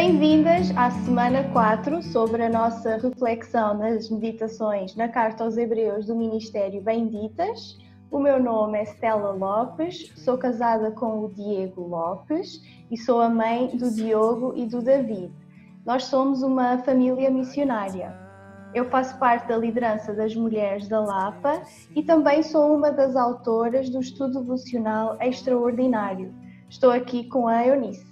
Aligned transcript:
Bem-vindas 0.00 0.70
à 0.76 0.92
semana 0.92 1.42
4 1.52 2.04
sobre 2.04 2.44
a 2.44 2.48
nossa 2.48 2.98
reflexão 2.98 3.76
nas 3.76 4.08
meditações 4.08 4.94
na 4.94 5.08
Carta 5.08 5.42
aos 5.42 5.56
Hebreus 5.56 6.06
do 6.06 6.14
Ministério 6.14 6.80
Benditas. 6.80 7.76
O 8.08 8.20
meu 8.20 8.40
nome 8.40 8.78
é 8.78 8.84
Stella 8.84 9.32
Lopes, 9.32 10.12
sou 10.14 10.38
casada 10.38 10.92
com 10.92 11.24
o 11.24 11.32
Diego 11.32 11.80
Lopes 11.80 12.62
e 12.88 12.96
sou 12.96 13.20
a 13.20 13.28
mãe 13.28 13.76
do 13.76 13.90
Diogo 13.90 14.52
e 14.54 14.66
do 14.66 14.80
David. 14.80 15.32
Nós 15.84 16.04
somos 16.04 16.44
uma 16.44 16.78
família 16.84 17.28
missionária. 17.28 18.14
Eu 18.72 18.84
faço 18.84 19.18
parte 19.18 19.48
da 19.48 19.56
liderança 19.56 20.14
das 20.14 20.32
Mulheres 20.32 20.86
da 20.86 21.00
Lapa 21.00 21.60
e 21.96 22.04
também 22.04 22.44
sou 22.44 22.72
uma 22.72 22.92
das 22.92 23.16
autoras 23.16 23.90
do 23.90 23.98
estudo 23.98 24.42
devocional 24.42 25.16
extraordinário. 25.20 26.32
Estou 26.70 26.92
aqui 26.92 27.24
com 27.24 27.48
a 27.48 27.66
Eunice. 27.66 28.07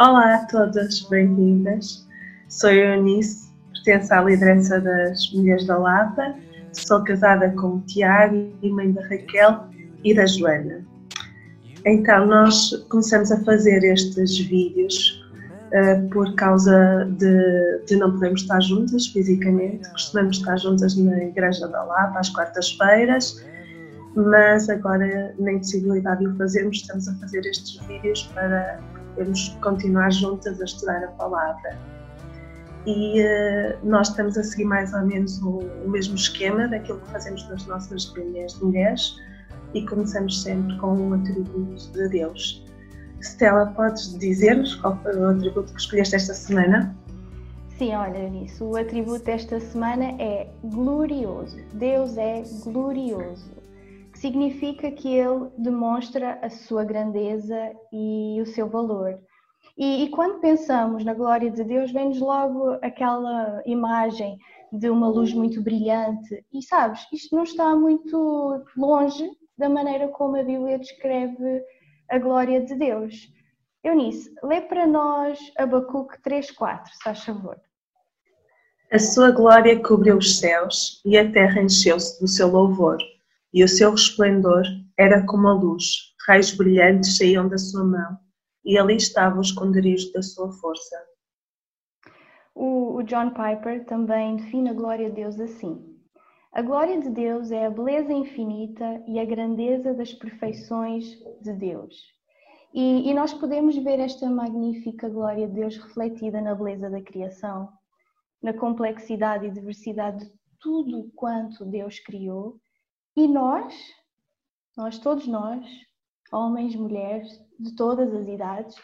Olá 0.00 0.36
a 0.36 0.46
todas, 0.46 1.00
bem-vindas. 1.10 2.06
Sou 2.48 2.70
Eunice, 2.70 3.52
pertenço 3.72 4.14
à 4.14 4.20
liderança 4.20 4.80
das 4.80 5.32
Mulheres 5.32 5.66
da 5.66 5.76
Lapa, 5.76 6.36
sou 6.72 7.02
casada 7.02 7.50
com 7.60 7.78
o 7.78 7.80
Tiago 7.80 8.48
e 8.62 8.70
mãe 8.70 8.92
da 8.92 9.02
Raquel 9.02 9.64
e 10.04 10.14
da 10.14 10.24
Joana. 10.24 10.86
Então, 11.84 12.26
nós 12.26 12.70
começamos 12.88 13.32
a 13.32 13.42
fazer 13.42 13.82
estes 13.82 14.38
vídeos 14.38 15.20
uh, 15.72 16.08
por 16.10 16.32
causa 16.36 17.04
de, 17.18 17.84
de, 17.88 17.96
não 17.96 18.12
podermos 18.12 18.42
estar 18.42 18.60
juntas 18.60 19.08
fisicamente. 19.08 19.90
Costumamos 19.90 20.36
estar 20.36 20.58
juntas 20.58 20.96
na 20.96 21.24
Igreja 21.24 21.66
da 21.66 21.82
Lapa 21.82 22.20
às 22.20 22.30
quartas-feiras, 22.30 23.44
mas 24.14 24.70
agora, 24.70 25.34
na 25.40 25.54
impossibilidade 25.54 26.20
de 26.20 26.28
o 26.28 26.36
fazermos, 26.36 26.76
estamos 26.76 27.08
a 27.08 27.14
fazer 27.16 27.40
estes 27.40 27.84
vídeos 27.88 28.22
para 28.32 28.78
podemos 29.18 29.48
continuar 29.60 30.12
juntas 30.12 30.60
a 30.60 30.64
estudar 30.64 31.02
a 31.02 31.08
palavra. 31.08 31.76
E 32.86 33.20
uh, 33.20 33.78
nós 33.82 34.08
estamos 34.08 34.38
a 34.38 34.42
seguir 34.44 34.64
mais 34.64 34.94
ou 34.94 35.04
menos 35.04 35.42
o, 35.42 35.58
o, 35.58 35.90
mesmo 35.90 36.14
esquema 36.14 36.68
daquilo 36.68 37.00
que 37.00 37.10
fazemos 37.10 37.46
nas 37.48 37.66
nossas 37.66 38.12
reuniões 38.14 38.54
de 38.54 38.64
mulheres 38.64 39.16
e 39.74 39.84
começamos 39.84 40.42
sempre 40.42 40.78
com 40.78 40.94
um 40.94 41.14
atributo 41.14 41.92
de 41.92 42.08
Deus. 42.08 42.64
Stella, 43.20 43.66
podes 43.72 44.16
dizer-nos 44.16 44.76
qual 44.76 44.96
foi 45.02 45.16
o 45.16 45.28
atributo 45.28 45.74
que 45.74 45.80
escolheste 45.80 46.14
esta 46.14 46.32
semana? 46.32 46.96
Sim, 47.76 47.94
olha 47.94 48.28
nisso. 48.30 48.64
O 48.64 48.76
atributo 48.76 49.24
desta 49.24 49.58
semana 49.60 50.04
é 50.20 50.48
glorioso. 50.64 51.58
Deus 51.74 52.16
é 52.16 52.42
glorioso 52.64 53.57
significa 54.20 54.90
que 54.90 55.14
ele 55.14 55.48
demonstra 55.56 56.38
a 56.42 56.50
sua 56.50 56.84
grandeza 56.84 57.72
e 57.92 58.40
o 58.40 58.46
seu 58.46 58.68
valor. 58.68 59.18
E, 59.76 60.04
e 60.04 60.08
quando 60.10 60.40
pensamos 60.40 61.04
na 61.04 61.14
glória 61.14 61.50
de 61.50 61.62
Deus, 61.62 61.92
vem-nos 61.92 62.20
logo 62.20 62.72
aquela 62.82 63.62
imagem 63.64 64.36
de 64.72 64.90
uma 64.90 65.08
luz 65.08 65.32
muito 65.32 65.62
brilhante. 65.62 66.44
E 66.52 66.62
sabes, 66.62 67.06
isto 67.12 67.34
não 67.34 67.44
está 67.44 67.74
muito 67.76 68.64
longe 68.76 69.30
da 69.56 69.68
maneira 69.68 70.08
como 70.08 70.36
a 70.36 70.42
Bíblia 70.42 70.78
descreve 70.78 71.62
a 72.10 72.18
glória 72.18 72.60
de 72.60 72.74
Deus. 72.74 73.32
Eunice, 73.84 74.34
lê 74.42 74.60
para 74.60 74.86
nós 74.86 75.38
Abacuque 75.56 76.20
3.4, 76.22 76.86
se 76.88 77.02
faz 77.04 77.24
favor. 77.24 77.56
A 78.90 78.98
sua 78.98 79.30
glória 79.30 79.80
cobriu 79.80 80.16
os 80.16 80.38
céus 80.38 81.00
e 81.04 81.16
a 81.16 81.30
terra 81.30 81.62
encheu-se 81.62 82.20
do 82.20 82.26
seu 82.26 82.48
louvor 82.48 82.98
e 83.52 83.64
o 83.64 83.68
seu 83.68 83.90
resplendor 83.90 84.62
era 84.96 85.24
como 85.26 85.48
a 85.48 85.54
luz, 85.54 86.14
raios 86.26 86.52
brilhantes 86.52 87.16
saíam 87.16 87.48
da 87.48 87.56
sua 87.56 87.84
mão, 87.84 88.18
e 88.64 88.78
ali 88.78 88.96
estava 88.96 89.38
o 89.38 89.42
esconderijo 89.42 90.12
da 90.12 90.22
sua 90.22 90.52
força. 90.52 90.96
O, 92.54 93.02
John 93.04 93.30
Piper 93.30 93.86
também 93.86 94.36
define 94.36 94.70
a 94.70 94.74
glória 94.74 95.08
de 95.08 95.16
Deus 95.16 95.38
assim: 95.40 95.96
A 96.52 96.60
glória 96.60 97.00
de 97.00 97.08
Deus 97.08 97.50
é 97.50 97.66
a 97.66 97.70
beleza 97.70 98.12
infinita 98.12 99.02
e 99.06 99.18
a 99.18 99.24
grandeza 99.24 99.94
das 99.94 100.12
perfeições 100.12 101.04
de 101.40 101.52
Deus. 101.52 101.94
E, 102.74 103.08
e 103.08 103.14
nós 103.14 103.32
podemos 103.32 103.76
ver 103.76 103.98
esta 104.00 104.28
magnífica 104.28 105.08
glória 105.08 105.46
de 105.46 105.54
Deus 105.54 105.76
refletida 105.76 106.40
na 106.40 106.54
beleza 106.54 106.90
da 106.90 107.00
criação, 107.00 107.68
na 108.42 108.52
complexidade 108.52 109.46
e 109.46 109.50
diversidade 109.50 110.26
de 110.26 110.32
tudo 110.60 111.10
quanto 111.14 111.64
Deus 111.64 111.98
criou 112.00 112.60
e 113.18 113.26
nós, 113.26 113.74
nós, 114.76 114.96
todos 115.00 115.26
nós, 115.26 115.66
homens, 116.30 116.76
mulheres, 116.76 117.28
de 117.58 117.74
todas 117.74 118.14
as 118.14 118.28
idades, 118.28 118.76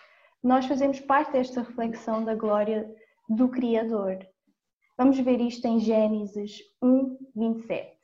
nós 0.43 0.67
fazemos 0.67 0.99
parte 0.99 1.31
desta 1.31 1.63
reflexão 1.63 2.25
da 2.25 2.35
glória 2.35 2.93
do 3.29 3.49
Criador. 3.49 4.27
Vamos 4.99 5.21
ver 5.21 5.41
isto 5.41 5.65
em 5.67 5.79
Gênesis 5.79 6.59
1, 6.83 7.17
27. 7.37 7.97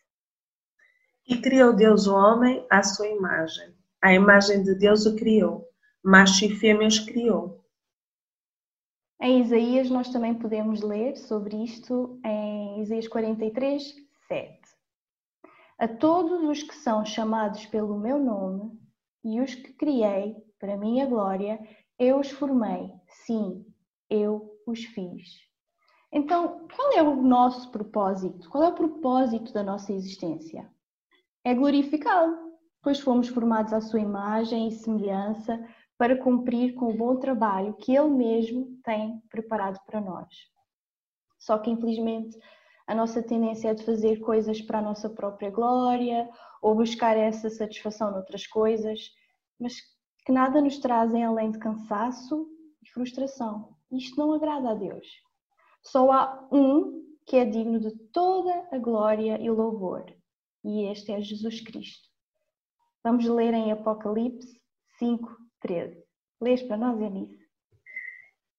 E 1.27 1.41
criou 1.41 1.75
Deus 1.75 2.07
o 2.07 2.15
homem 2.15 2.65
à 2.71 2.81
sua 2.85 3.09
imagem. 3.09 3.75
A 4.01 4.15
imagem 4.15 4.63
de 4.63 4.77
Deus 4.77 5.07
o 5.07 5.17
criou. 5.17 5.67
Macho 6.01 6.45
e 6.45 6.55
fêmea 6.55 6.87
os 6.87 7.01
criou. 7.01 7.65
Em 9.21 9.41
Isaías, 9.41 9.91
nós 9.91 10.09
também 10.11 10.35
podemos 10.35 10.81
ler 10.81 11.17
sobre 11.17 11.57
isto 11.65 12.21
em 12.25 12.81
Isaías 12.83 13.09
43, 13.09 13.97
7. 14.29 14.60
A 15.81 15.89
todos 15.89 16.43
os 16.43 16.63
que 16.63 16.75
são 16.75 17.07
chamados 17.07 17.65
pelo 17.65 17.99
meu 17.99 18.19
nome 18.19 18.79
e 19.25 19.41
os 19.41 19.55
que 19.55 19.73
criei 19.73 20.37
para 20.59 20.77
minha 20.77 21.07
glória, 21.07 21.59
eu 21.99 22.21
os 22.21 22.31
formei. 22.31 22.93
Sim, 23.09 23.65
eu 24.11 24.61
os 24.67 24.85
fiz. 24.85 25.39
Então, 26.13 26.69
qual 26.77 26.93
é 26.93 27.03
o 27.03 27.23
nosso 27.23 27.71
propósito? 27.71 28.51
Qual 28.51 28.63
é 28.63 28.69
o 28.69 28.75
propósito 28.75 29.55
da 29.55 29.63
nossa 29.63 29.91
existência? 29.91 30.71
É 31.43 31.55
glorificá-lo, 31.55 32.37
pois 32.83 33.01
fomos 33.01 33.29
formados 33.29 33.73
à 33.73 33.81
sua 33.81 34.01
imagem 34.01 34.69
e 34.69 34.73
semelhança 34.73 35.67
para 35.97 36.23
cumprir 36.23 36.75
com 36.75 36.91
o 36.91 36.97
bom 36.97 37.17
trabalho 37.17 37.73
que 37.73 37.97
ele 37.97 38.11
mesmo 38.11 38.79
tem 38.85 39.19
preparado 39.31 39.81
para 39.87 39.99
nós. 39.99 40.29
Só 41.39 41.57
que, 41.57 41.71
infelizmente, 41.71 42.39
a 42.91 42.95
nossa 42.95 43.23
tendência 43.23 43.69
é 43.69 43.75
de 43.75 43.85
fazer 43.85 44.19
coisas 44.19 44.61
para 44.61 44.81
a 44.81 44.83
nossa 44.83 45.09
própria 45.09 45.49
glória 45.49 46.29
ou 46.61 46.75
buscar 46.75 47.17
essa 47.17 47.49
satisfação 47.49 48.11
noutras 48.11 48.49
coisas, 48.49 49.13
mas 49.61 49.77
que 50.27 50.33
nada 50.33 50.61
nos 50.61 50.77
trazem 50.79 51.23
além 51.23 51.53
de 51.53 51.61
cansaço 51.61 52.49
e 52.83 52.91
frustração. 52.91 53.77
Isto 53.93 54.19
não 54.19 54.33
agrada 54.33 54.71
a 54.71 54.75
Deus. 54.75 55.07
Só 55.85 56.11
há 56.11 56.49
um 56.51 57.07
que 57.27 57.37
é 57.37 57.45
digno 57.45 57.79
de 57.79 57.97
toda 58.13 58.67
a 58.73 58.79
glória 58.79 59.41
e 59.41 59.49
louvor, 59.49 60.05
e 60.65 60.83
este 60.91 61.13
é 61.13 61.21
Jesus 61.21 61.61
Cristo. 61.61 62.09
Vamos 63.05 63.25
ler 63.25 63.55
em 63.55 63.71
Apocalipse 63.71 64.61
5:13. 64.99 65.97
Lês 66.41 66.61
para 66.65 66.77
nós, 66.77 67.01
Eunice. 67.01 67.39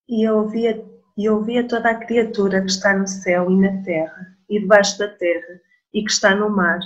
E 0.08 0.26
eu 0.26 0.38
ouvia 0.38 0.90
e 1.22 1.30
ouvia 1.30 1.68
toda 1.68 1.92
a 1.92 1.96
criatura 1.96 2.62
que 2.62 2.72
está 2.72 2.98
no 2.98 3.08
céu 3.08 3.52
e 3.52 3.56
na 3.56 3.84
terra, 3.84 4.36
e 4.50 4.60
debaixo 4.60 4.98
da 4.98 5.08
terra, 5.08 5.62
e 5.94 6.04
que 6.04 6.10
está 6.10 6.34
no 6.34 6.50
mar, 6.50 6.80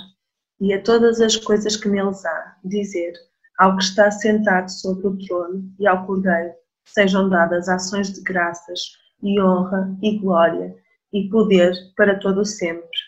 e 0.60 0.74
a 0.74 0.82
todas 0.82 1.22
as 1.22 1.38
coisas 1.38 1.74
que 1.74 1.88
neles 1.88 2.22
há, 2.26 2.58
dizer 2.62 3.14
ao 3.56 3.78
que 3.78 3.84
está 3.84 4.10
sentado 4.10 4.70
sobre 4.70 5.06
o 5.06 5.18
trono 5.26 5.74
e 5.78 5.86
ao 5.86 6.04
Cordeiro, 6.04 6.52
sejam 6.84 7.30
dadas 7.30 7.66
ações 7.70 8.12
de 8.12 8.20
graças, 8.20 8.98
e 9.22 9.40
honra, 9.40 9.96
e 10.02 10.18
glória, 10.18 10.76
e 11.10 11.30
poder 11.30 11.72
para 11.96 12.20
todo 12.20 12.42
o 12.42 12.44
sempre. 12.44 12.98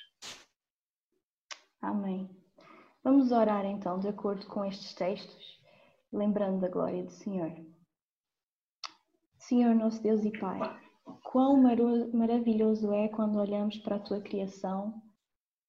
Amém. 1.82 2.30
Vamos 3.04 3.30
orar 3.32 3.66
então 3.66 3.98
de 3.98 4.08
acordo 4.08 4.46
com 4.46 4.64
estes 4.64 4.94
textos, 4.94 5.60
lembrando 6.10 6.60
da 6.60 6.68
glória 6.68 7.02
do 7.02 7.10
Senhor. 7.10 7.52
Senhor, 9.36 9.74
nosso 9.74 10.02
Deus 10.02 10.24
e 10.24 10.32
Pai, 10.38 10.87
Quão 11.22 11.60
maravilhoso 12.12 12.92
é 12.92 13.08
quando 13.08 13.38
olhamos 13.38 13.78
para 13.78 13.96
a 13.96 14.00
tua 14.00 14.20
criação 14.20 15.02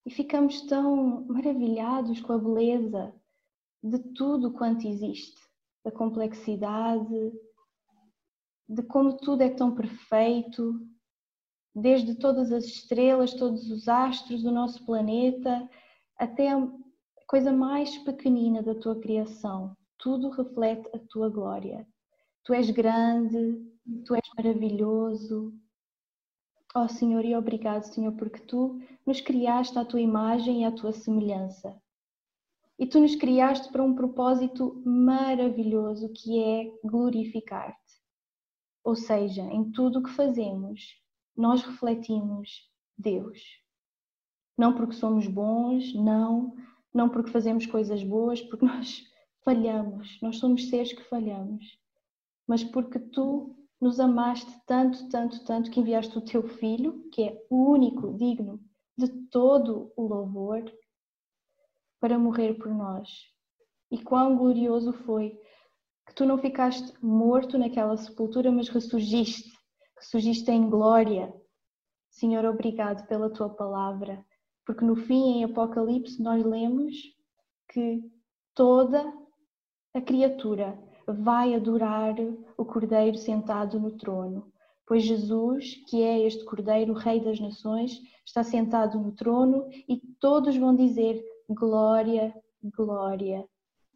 e 0.06 0.09
ficamos 0.09 0.62
tão 0.62 1.25
maravilhados 1.25 2.21
com 2.21 2.33
a 2.33 2.38
beleza 2.38 3.13
de 3.83 4.00
tudo 4.13 4.51
quanto 4.51 4.88
existe, 4.88 5.39
da 5.83 5.91
complexidade, 5.91 7.31
de 8.68 8.83
como 8.83 9.18
tudo 9.18 9.41
é 9.41 9.50
tão 9.50 9.74
perfeito, 9.74 10.80
desde 11.74 12.15
todas 12.15 12.51
as 12.51 12.65
estrelas, 12.65 13.33
todos 13.33 13.69
os 13.71 13.88
astros 13.88 14.44
do 14.44 14.51
nosso 14.51 14.86
planeta, 14.86 15.69
até 16.18 16.51
a 16.51 16.68
coisa 17.27 17.51
mais 17.51 17.97
pequenina 18.00 18.62
da 18.62 18.75
tua 18.75 19.00
criação. 19.00 19.75
Tudo 19.97 20.30
reflete 20.30 20.89
a 20.94 21.00
tua 21.09 21.30
glória. 21.30 21.88
Tu 22.44 22.53
és 22.53 22.69
grande, 22.69 23.62
Tu 24.06 24.15
és 24.15 24.30
maravilhoso. 24.38 25.53
Ó 26.75 26.83
oh, 26.83 26.88
Senhor, 26.88 27.25
e 27.25 27.36
obrigado, 27.36 27.83
Senhor, 27.83 28.13
porque 28.13 28.39
tu 28.39 28.80
nos 29.06 29.19
criaste 29.19 29.77
à 29.80 29.83
tua 29.83 30.00
imagem 30.00 30.62
e 30.62 30.65
à 30.65 30.71
tua 30.71 30.91
semelhança. 30.91 31.75
E 32.77 32.86
tu 32.86 33.00
nos 33.00 33.15
criaste 33.15 33.71
para 33.71 33.83
um 33.83 33.95
propósito 33.95 34.81
maravilhoso 34.86 36.09
que 36.13 36.39
é 36.39 36.71
glorificar-te. 36.83 38.00
Ou 38.83 38.95
seja, 38.95 39.41
em 39.44 39.71
tudo 39.71 40.00
o 40.00 40.03
que 40.03 40.12
fazemos, 40.12 40.81
nós 41.36 41.63
refletimos 41.63 42.69
Deus. 42.97 43.41
Não 44.57 44.75
porque 44.75 44.94
somos 44.94 45.27
bons, 45.27 45.94
não, 45.95 46.56
não 46.94 47.09
porque 47.09 47.31
fazemos 47.31 47.65
coisas 47.65 48.03
boas, 48.03 48.41
porque 48.41 48.65
nós 48.65 49.03
falhamos, 49.44 50.19
nós 50.21 50.38
somos 50.38 50.69
seres 50.69 50.94
que 50.94 51.03
falhamos, 51.03 51.80
mas 52.47 52.63
porque 52.63 53.00
tu 53.00 53.58
nos 53.79 53.99
amaste 53.99 54.51
tanto, 54.65 55.07
tanto, 55.09 55.43
tanto 55.45 55.71
que 55.71 55.79
enviaste 55.79 56.17
o 56.17 56.21
teu 56.21 56.43
filho, 56.43 57.09
que 57.11 57.23
é 57.23 57.45
o 57.49 57.71
único 57.71 58.13
digno 58.13 58.59
de 58.97 59.07
todo 59.29 59.91
o 59.95 60.07
louvor, 60.07 60.63
para 61.99 62.19
morrer 62.19 62.55
por 62.55 62.73
nós. 62.73 63.09
E 63.91 64.01
quão 64.01 64.37
glorioso 64.37 64.93
foi 64.93 65.39
que 66.05 66.13
tu 66.13 66.25
não 66.25 66.37
ficaste 66.37 66.93
morto 67.03 67.57
naquela 67.57 67.95
sepultura, 67.97 68.51
mas 68.51 68.69
ressurgiste, 68.69 69.51
ressurgiste 69.97 70.51
em 70.51 70.69
glória. 70.69 71.33
Senhor, 72.09 72.43
obrigado 72.45 73.07
pela 73.07 73.31
tua 73.31 73.49
palavra, 73.49 74.25
porque 74.65 74.83
no 74.83 74.95
fim, 74.95 75.39
em 75.39 75.43
Apocalipse, 75.43 76.21
nós 76.21 76.43
lemos 76.43 76.95
que 77.69 78.03
toda 78.53 79.13
a 79.93 80.01
criatura 80.01 80.77
vai 81.13 81.53
adorar 81.53 82.15
o 82.57 82.65
Cordeiro 82.65 83.17
sentado 83.17 83.79
no 83.79 83.91
trono, 83.91 84.51
pois 84.85 85.03
Jesus, 85.03 85.75
que 85.88 86.01
é 86.01 86.25
este 86.25 86.44
Cordeiro, 86.45 86.94
Rei 86.94 87.19
das 87.19 87.39
Nações, 87.39 88.01
está 88.25 88.44
sentado 88.44 89.00
no 89.00 89.11
trono 89.11 89.67
e 89.88 89.97
todos 90.19 90.56
vão 90.57 90.75
dizer 90.75 91.23
glória, 91.50 92.33
glória 92.63 93.47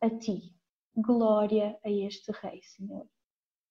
a 0.02 0.10
ti, 0.10 0.54
glória 0.96 1.78
a 1.84 1.90
este 1.90 2.32
Rei, 2.32 2.62
Senhor. 2.64 3.08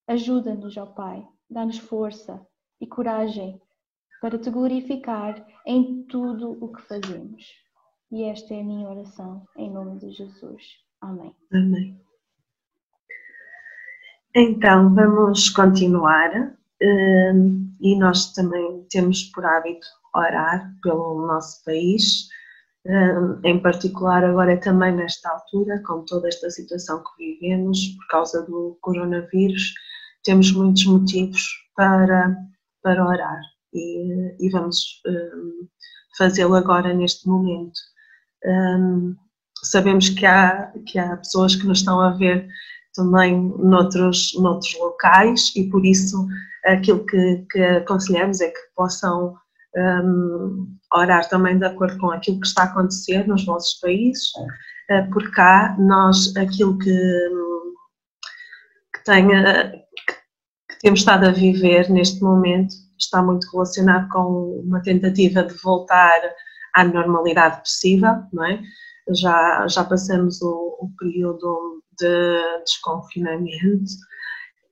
Ajuda-nos, 0.07 0.77
ó 0.77 0.87
Pai, 0.87 1.27
dá-nos 1.49 1.79
força 1.79 2.45
e 2.81 2.87
coragem 2.87 3.61
para 4.21 4.39
te 4.39 4.51
glorificar 4.51 5.47
em 5.67 6.05
tudo 6.05 6.59
o 6.65 6.73
que 6.73 6.83
fazemos. 6.83 7.47
E 8.11 8.25
esta 8.25 8.55
é 8.55 8.61
a 8.61 8.65
minha 8.65 8.89
oração, 8.89 9.47
em 9.57 9.71
nome 9.71 9.99
de 9.99 10.11
Jesus. 10.11 10.63
Amém. 11.01 11.35
Amém. 11.53 12.02
Então, 14.35 14.95
vamos 14.95 15.51
continuar. 15.51 16.57
Hum, 16.83 17.77
e 17.81 17.97
nós 17.99 18.33
também 18.33 18.85
temos 18.91 19.25
por 19.25 19.45
hábito 19.45 19.87
orar 20.15 20.73
pelo 20.83 21.27
nosso 21.27 21.63
país, 21.65 22.29
hum, 22.87 23.41
em 23.45 23.61
particular 23.61 24.25
agora 24.25 24.59
também 24.59 24.93
nesta 24.93 25.29
altura, 25.31 25.83
com 25.87 26.05
toda 26.05 26.29
esta 26.29 26.51
situação 26.51 27.03
que 27.03 27.39
vivemos 27.41 27.89
por 27.89 28.07
causa 28.09 28.43
do 28.43 28.77
coronavírus, 28.81 29.75
temos 30.25 30.51
muitos 30.53 30.87
motivos 30.87 31.43
para, 31.77 32.37
para 32.83 33.07
orar 33.07 33.41
e, 33.73 34.37
e 34.41 34.51
vamos 34.51 35.01
um, 35.07 35.69
fazê-lo 36.17 36.55
agora 36.55 36.95
neste 36.95 37.29
momento. 37.29 37.79
Sabemos 39.63 40.09
que 40.09 40.27
há, 40.27 40.73
que 40.87 40.99
há 40.99 41.17
pessoas 41.17 41.55
que 41.55 41.67
nos 41.67 41.79
estão 41.79 42.01
a 42.01 42.11
ver 42.11 42.49
também 42.95 43.53
noutros, 43.59 44.33
noutros 44.39 44.75
locais 44.79 45.53
e 45.57 45.69
por 45.71 45.85
isso 45.85 46.27
aquilo 46.65 47.05
que, 47.07 47.47
que 47.51 47.61
aconselhamos 47.61 48.41
é 48.41 48.49
que 48.49 48.61
possam 48.77 49.35
um, 49.77 50.77
orar 50.95 51.29
também 51.29 51.59
de 51.59 51.65
acordo 51.65 51.99
com 51.99 52.11
aquilo 52.11 52.41
que 52.41 52.47
está 52.47 52.63
a 52.63 52.67
acontecer 52.67 53.27
nos 53.27 53.45
vossos 53.45 53.81
países, 53.81 54.31
uh, 54.91 55.11
por 55.13 55.31
cá 55.33 55.75
nós 55.79 56.37
aquilo 56.37 56.79
que, 56.79 57.29
que, 58.95 59.05
tenha, 59.05 59.73
que, 59.73 60.81
temos 60.81 61.01
estado 61.01 61.27
a 61.27 61.31
viver 61.31 61.91
neste 61.91 62.23
momento 62.23 62.75
está 62.99 63.23
muito 63.23 63.51
relacionado 63.51 64.09
com 64.11 64.63
uma 64.65 64.81
tentativa 64.81 65.43
de 65.43 65.55
voltar 65.55 66.21
à 66.75 66.85
normalidade 66.85 67.59
possível, 67.61 68.23
não 68.33 68.45
é? 68.45 68.61
Já, 69.21 69.67
já 69.67 69.85
passamos 69.85 70.41
o, 70.41 70.79
o 70.81 70.91
período 70.97 71.82
de 71.99 72.63
desconfinamento 72.65 73.93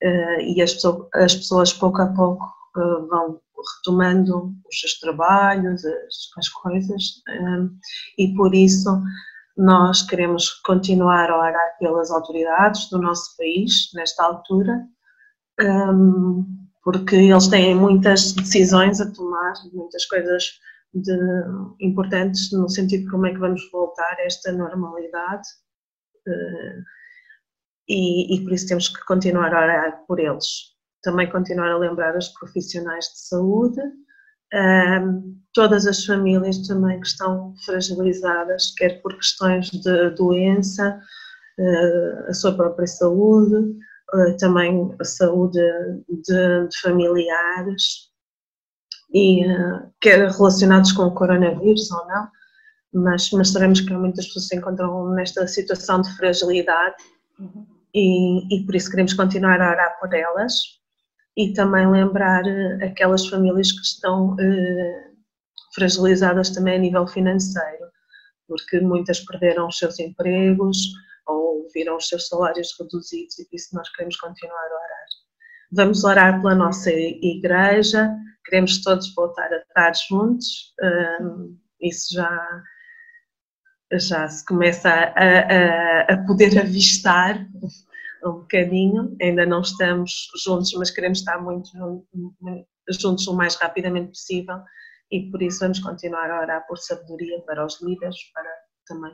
uh, 0.03 0.41
e 0.41 0.61
as 0.63 0.75
pessoas, 0.75 1.09
as 1.15 1.35
pessoas 1.35 1.73
pouco 1.73 2.01
a 2.03 2.07
pouco 2.09 2.45
uh, 2.77 3.07
vão 3.09 3.41
retomando 3.77 4.55
os 4.69 4.81
seus 4.81 4.99
trabalhos, 4.99 5.85
as, 5.85 6.31
as 6.39 6.49
coisas, 6.49 7.23
um, 7.29 7.67
eh, 7.67 7.71
e 8.19 8.35
por 8.35 8.55
isso 8.55 8.91
nós 9.57 10.03
queremos 10.03 10.51
continuar 10.63 11.31
a 11.31 11.39
orar 11.39 11.79
pelas 11.79 12.11
autoridades 12.11 12.89
do 12.89 12.99
nosso 12.99 13.37
país 13.37 13.91
nesta 13.95 14.25
altura, 14.25 14.87
um, 15.61 16.47
porque 16.83 17.17
eles 17.17 17.49
têm 17.49 17.75
muitas 17.75 18.33
decisões 18.33 19.01
a 19.01 19.13
tomar, 19.13 19.53
muitas 19.75 20.07
coisas 20.07 20.45
de, 20.95 21.13
importantes 21.81 22.51
no 22.53 22.69
sentido 22.69 23.05
de 23.05 23.11
como 23.11 23.27
é 23.27 23.33
que 23.33 23.39
vamos 23.39 23.61
voltar 23.71 24.17
a 24.19 24.25
esta 24.25 24.53
normalidade. 24.53 25.47
Uh, 26.27 26.83
e, 27.91 28.37
e 28.37 28.45
por 28.45 28.53
isso 28.53 28.69
temos 28.69 28.89
que 28.89 29.05
continuar 29.05 29.53
a 29.53 29.63
orar 29.63 30.05
por 30.07 30.21
eles. 30.21 30.71
Também 31.03 31.29
continuar 31.29 31.73
a 31.73 31.79
lembrar 31.79 32.17
os 32.17 32.29
profissionais 32.29 33.07
de 33.07 33.19
saúde, 33.19 33.81
um, 34.55 35.37
todas 35.53 35.87
as 35.87 36.05
famílias 36.05 36.59
também 36.69 37.01
que 37.01 37.07
estão 37.09 37.53
fragilizadas, 37.65 38.73
quer 38.77 39.03
por 39.03 39.17
questões 39.17 39.71
de 39.71 40.11
doença, 40.11 41.01
uh, 41.59 42.29
a 42.31 42.35
sua 42.35 42.55
própria 42.55 42.87
saúde, 42.87 43.57
uh, 43.57 44.37
também 44.39 44.95
a 45.01 45.05
saúde 45.05 45.61
de, 46.09 46.69
de 46.69 46.81
familiares, 46.81 48.09
e 49.13 49.45
uh, 49.45 49.91
quer 50.01 50.31
relacionados 50.31 50.93
com 50.93 51.05
o 51.05 51.15
coronavírus 51.15 51.91
ou 51.91 52.07
não, 52.07 52.29
mas, 52.93 53.31
mas 53.33 53.49
sabemos 53.51 53.81
que 53.81 53.93
muitas 53.93 54.27
pessoas 54.27 54.47
se 54.47 54.57
encontram 54.57 55.11
nesta 55.11 55.47
situação 55.49 56.03
de 56.03 56.17
fragilidade. 56.17 56.97
Uhum 57.39 57.80
e, 57.95 58.57
e 58.57 58.65
por 58.65 58.75
isso 58.75 58.91
queremos 58.91 59.15
continuar 59.15 59.61
a 59.61 59.71
orar 59.71 59.99
por 59.99 60.15
elas 60.15 60.81
e 61.37 61.53
também 61.53 61.91
lembrar 61.91 62.47
eh, 62.47 62.85
aquelas 62.85 63.27
famílias 63.27 63.73
que 63.73 63.81
estão 63.81 64.37
eh, 64.41 65.11
fragilizadas 65.75 66.51
também 66.51 66.77
a 66.77 66.79
nível 66.79 67.07
financeiro, 67.07 67.87
porque 68.47 68.81
muitas 68.81 69.21
perderam 69.21 69.69
os 69.69 69.79
seus 69.79 69.99
empregos 69.99 70.77
ou 71.27 71.69
viram 71.73 71.97
os 71.97 72.09
seus 72.09 72.27
salários 72.27 72.75
reduzidos 72.79 73.39
e 73.39 73.49
por 73.49 73.57
isso 73.57 73.75
nós 73.75 73.89
queremos 73.91 74.17
continuar 74.17 74.65
a 74.65 74.75
orar. 74.75 75.07
Vamos 75.73 76.05
orar 76.05 76.41
pela 76.41 76.55
nossa 76.55 76.91
igreja, 76.91 78.11
queremos 78.45 78.83
todos 78.83 79.15
voltar 79.15 79.53
a 79.53 79.59
estar 79.59 79.93
juntos, 79.95 80.75
um, 81.23 81.57
isso 81.81 82.15
já 82.15 82.63
já 83.99 84.29
se 84.29 84.45
começa 84.45 84.89
a, 84.89 85.03
a, 85.15 86.01
a 86.15 86.27
poder 86.27 86.59
avistar 86.59 87.47
um 88.25 88.33
bocadinho, 88.33 89.17
ainda 89.21 89.47
não 89.47 89.63
estamos 89.63 90.29
juntos, 90.45 90.73
mas 90.75 90.91
queremos 90.91 91.19
estar 91.19 91.41
muito 91.41 91.71
juntos 93.01 93.27
o 93.27 93.35
mais 93.35 93.57
rapidamente 93.57 94.09
possível. 94.09 94.59
E 95.11 95.31
por 95.31 95.43
isso 95.43 95.61
vamos 95.61 95.81
continuar 95.81 96.31
a 96.31 96.41
orar 96.41 96.67
por 96.67 96.79
sabedoria 96.79 97.41
para 97.43 97.65
os 97.65 97.81
líderes, 97.83 98.17
para 98.33 98.51
também 98.87 99.13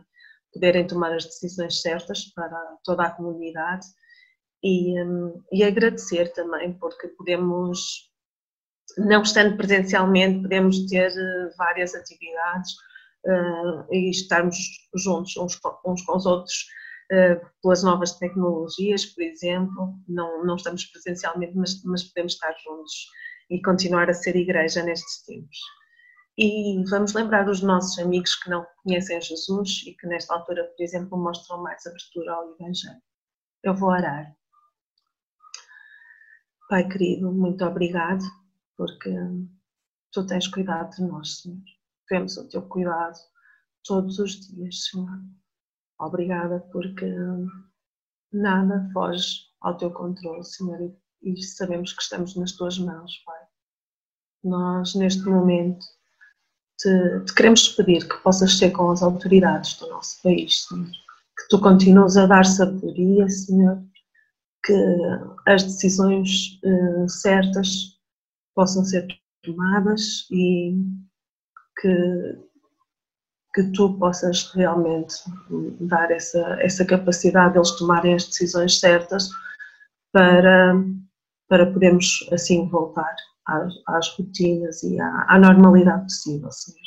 poderem 0.53 0.87
tomar 0.87 1.15
as 1.15 1.25
decisões 1.25 1.81
certas 1.81 2.25
para 2.35 2.59
toda 2.85 3.05
a 3.05 3.11
comunidade. 3.11 3.87
E, 4.63 5.01
um, 5.03 5.43
e 5.53 5.63
agradecer 5.63 6.33
também 6.33 6.73
porque 6.75 7.09
podemos, 7.09 8.11
não 8.99 9.23
estando 9.23 9.57
presencialmente, 9.57 10.43
podemos 10.43 10.87
ter 10.87 11.13
eh, 11.13 11.51
várias 11.57 11.95
atividades 11.95 12.75
uh, 13.27 13.93
e 13.93 14.11
estarmos 14.11 14.57
juntos 14.95 15.37
uns 15.37 15.57
com, 15.57 15.93
uns 15.93 16.03
com 16.03 16.17
os 16.17 16.27
outros 16.27 16.67
uh, 17.13 17.47
pelas 17.63 17.83
novas 17.83 18.13
tecnologias, 18.19 19.05
por 19.07 19.23
exemplo. 19.23 19.95
Não, 20.09 20.45
não 20.45 20.57
estamos 20.57 20.85
presencialmente, 20.87 21.57
mas, 21.57 21.83
mas 21.85 22.05
podemos 22.05 22.35
estar 22.35 22.55
juntos 22.65 22.93
e 23.51 23.61
continuar 23.63 24.09
a 24.09 24.15
ser 24.15 24.37
igreja 24.37 24.83
nestes 24.83 25.25
tempos. 25.25 25.59
E 26.39 26.85
vamos 26.91 27.15
lembrar 27.15 27.49
os 27.49 27.63
nossos 27.63 27.99
amigos 27.99 28.35
que 28.37 28.51
não 28.51 28.67
conhecem 28.83 29.21
Jesus 29.21 29.83
e 29.87 29.95
que 29.95 30.07
nesta 30.07 30.35
altura, 30.35 30.65
por 30.65 30.83
exemplo, 30.83 31.19
mostram 31.19 31.63
mais 31.63 31.85
abertura 31.87 32.33
ao 32.35 32.55
Evangelho. 32.55 33.01
Eu 33.63 33.75
vou 33.75 33.89
orar. 33.89 34.35
Pai 36.69 36.87
querido, 36.87 37.33
muito 37.33 37.65
obrigado 37.65 38.23
porque 38.77 39.11
tu 40.13 40.27
tens 40.27 40.47
cuidado 40.49 40.91
de 40.91 41.05
nós, 41.05 41.41
Senhor 41.41 41.76
vemos 42.11 42.37
o 42.37 42.49
teu 42.49 42.63
cuidado 42.63 43.19
todos 43.85 44.19
os 44.19 44.41
dias, 44.49 44.85
Senhor. 44.85 45.21
Obrigada 45.99 46.61
porque 46.73 47.07
nada 48.33 48.89
foge 48.93 49.47
ao 49.61 49.77
teu 49.77 49.91
controle, 49.91 50.45
Senhor, 50.45 50.95
e 51.23 51.43
sabemos 51.43 51.93
que 51.93 52.03
estamos 52.03 52.37
nas 52.37 52.53
tuas 52.53 52.79
mãos, 52.79 53.23
Pai. 53.25 53.41
Nós, 54.45 54.95
neste 54.95 55.25
momento, 55.25 55.85
te, 56.79 57.25
te 57.25 57.35
queremos 57.35 57.69
pedir 57.71 58.07
que 58.07 58.17
possas 58.23 58.59
ser 58.59 58.71
com 58.71 58.91
as 58.91 59.03
autoridades 59.03 59.79
do 59.79 59.89
nosso 59.89 60.23
país, 60.23 60.67
Senhor. 60.67 60.91
Que 60.91 61.49
tu 61.49 61.61
continues 61.61 62.17
a 62.17 62.27
dar 62.27 62.45
sabedoria, 62.45 63.29
Senhor. 63.29 63.83
que 64.65 64.75
as 65.47 65.63
decisões 65.63 66.61
uh, 66.65 67.09
certas 67.09 68.01
possam 68.55 68.85
ser 68.85 69.07
tomadas 69.43 70.27
e 70.31 70.75
que, 71.81 72.39
que 73.55 73.63
tu 73.73 73.99
possas 73.99 74.53
realmente 74.53 75.15
dar 75.81 76.11
essa, 76.11 76.41
essa 76.61 76.85
capacidade 76.85 77.53
de 77.53 77.59
eles 77.59 77.71
tomarem 77.73 78.15
as 78.15 78.27
decisões 78.27 78.79
certas 78.79 79.29
para, 80.13 80.75
para 81.49 81.73
podermos 81.73 82.29
assim 82.33 82.69
voltar 82.69 83.15
às, 83.47 83.75
às 83.89 84.09
rotinas 84.17 84.83
e 84.83 85.01
à, 85.01 85.27
à 85.29 85.39
normalidade 85.39 86.03
possível. 86.03 86.51
Senhor. 86.51 86.81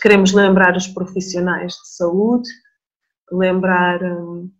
Queremos 0.00 0.32
lembrar 0.32 0.76
os 0.76 0.86
profissionais 0.86 1.72
de 1.72 1.88
saúde, 1.88 2.48
lembrar 3.30 4.02
um, 4.02 4.50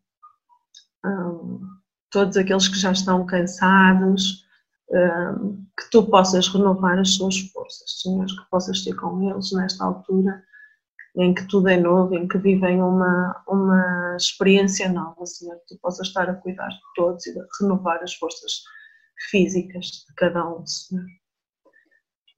um, 1.07 1.61
todos 2.11 2.37
aqueles 2.37 2.69
que 2.69 2.79
já 2.79 2.93
estão 2.93 3.25
cansados, 3.25 4.45
que 4.91 5.91
tu 5.91 6.03
possas 6.05 6.49
renovar 6.49 6.99
as 6.99 7.15
suas 7.15 7.39
forças, 7.39 8.01
Senhor, 8.03 8.27
que 8.27 8.51
possas 8.51 8.83
ter 8.83 8.95
com 8.97 9.31
eles 9.31 9.53
nesta 9.53 9.85
altura 9.85 10.43
em 11.17 11.35
que 11.35 11.47
tudo 11.49 11.69
é 11.69 11.77
novo, 11.77 12.15
em 12.15 12.27
que 12.27 12.39
vivem 12.39 12.81
uma, 12.81 13.43
uma 13.49 14.17
experiência 14.17 14.89
nova, 14.89 15.27
Senhor, 15.27 15.57
que 15.61 15.75
tu 15.75 15.81
possas 15.81 16.09
estar 16.09 16.29
a 16.29 16.35
cuidar 16.35 16.69
de 16.69 16.79
todos 16.95 17.27
e 17.27 17.35
de 17.35 17.41
renovar 17.61 18.03
as 18.03 18.15
forças 18.15 18.63
físicas 19.29 19.87
de 19.87 20.15
cada 20.17 20.47
um, 20.49 20.65
Senhor. 20.67 21.05